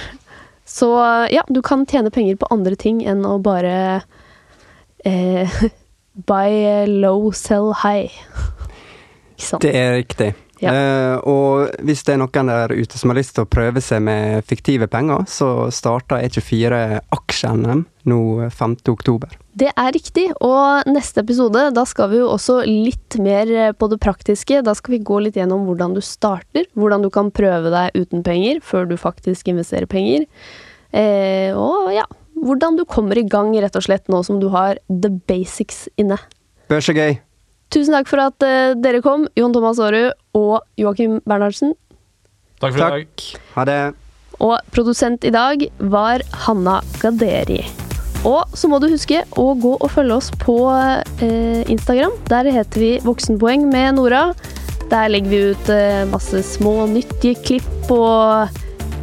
[0.66, 0.90] Så
[1.30, 3.76] ja, du kan tjene penger på andre ting enn å bare
[5.06, 5.60] eh,
[6.30, 8.10] buy low, sell high.
[9.36, 9.62] Ikke sant?
[9.62, 10.32] Det er riktig.
[10.62, 10.72] Ja.
[10.72, 14.00] Eh, og hvis det er noen der ute som har lyst til å prøve seg
[14.06, 18.20] med fiktive penger, så starter E24 aksje-NM nå
[18.54, 18.76] 5.
[18.92, 19.34] oktober.
[19.56, 24.00] Det er riktig, og neste episode, da skal vi jo også litt mer på det
[24.04, 24.62] praktiske.
[24.64, 28.24] Da skal vi gå litt gjennom hvordan du starter, hvordan du kan prøve deg uten
[28.26, 30.28] penger før du faktisk investerer penger.
[30.96, 34.80] Eh, og ja, hvordan du kommer i gang rett og slett nå som du har
[34.88, 36.18] the basics inne.
[36.70, 37.16] Børs er gøy.
[37.74, 41.74] Tusen takk for at eh, dere kom, Jon Thomas Aarud og Joakim Bernhardsen.
[42.60, 43.26] Takk for i dag.
[43.56, 43.80] Ha det.
[44.44, 47.62] Og produsent i dag var Hanna Gaderi.
[48.26, 50.56] Og så må du huske å gå og følge oss på
[51.24, 52.16] eh, Instagram.
[52.30, 54.30] Der heter vi Voksenpoeng med Nora.
[54.90, 58.50] Der legger vi ut eh, masse små nyttige klipp og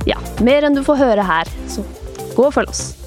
[0.09, 1.49] ja, mer enn du får høre her.
[1.71, 1.85] Så
[2.35, 3.02] gå og følg oss.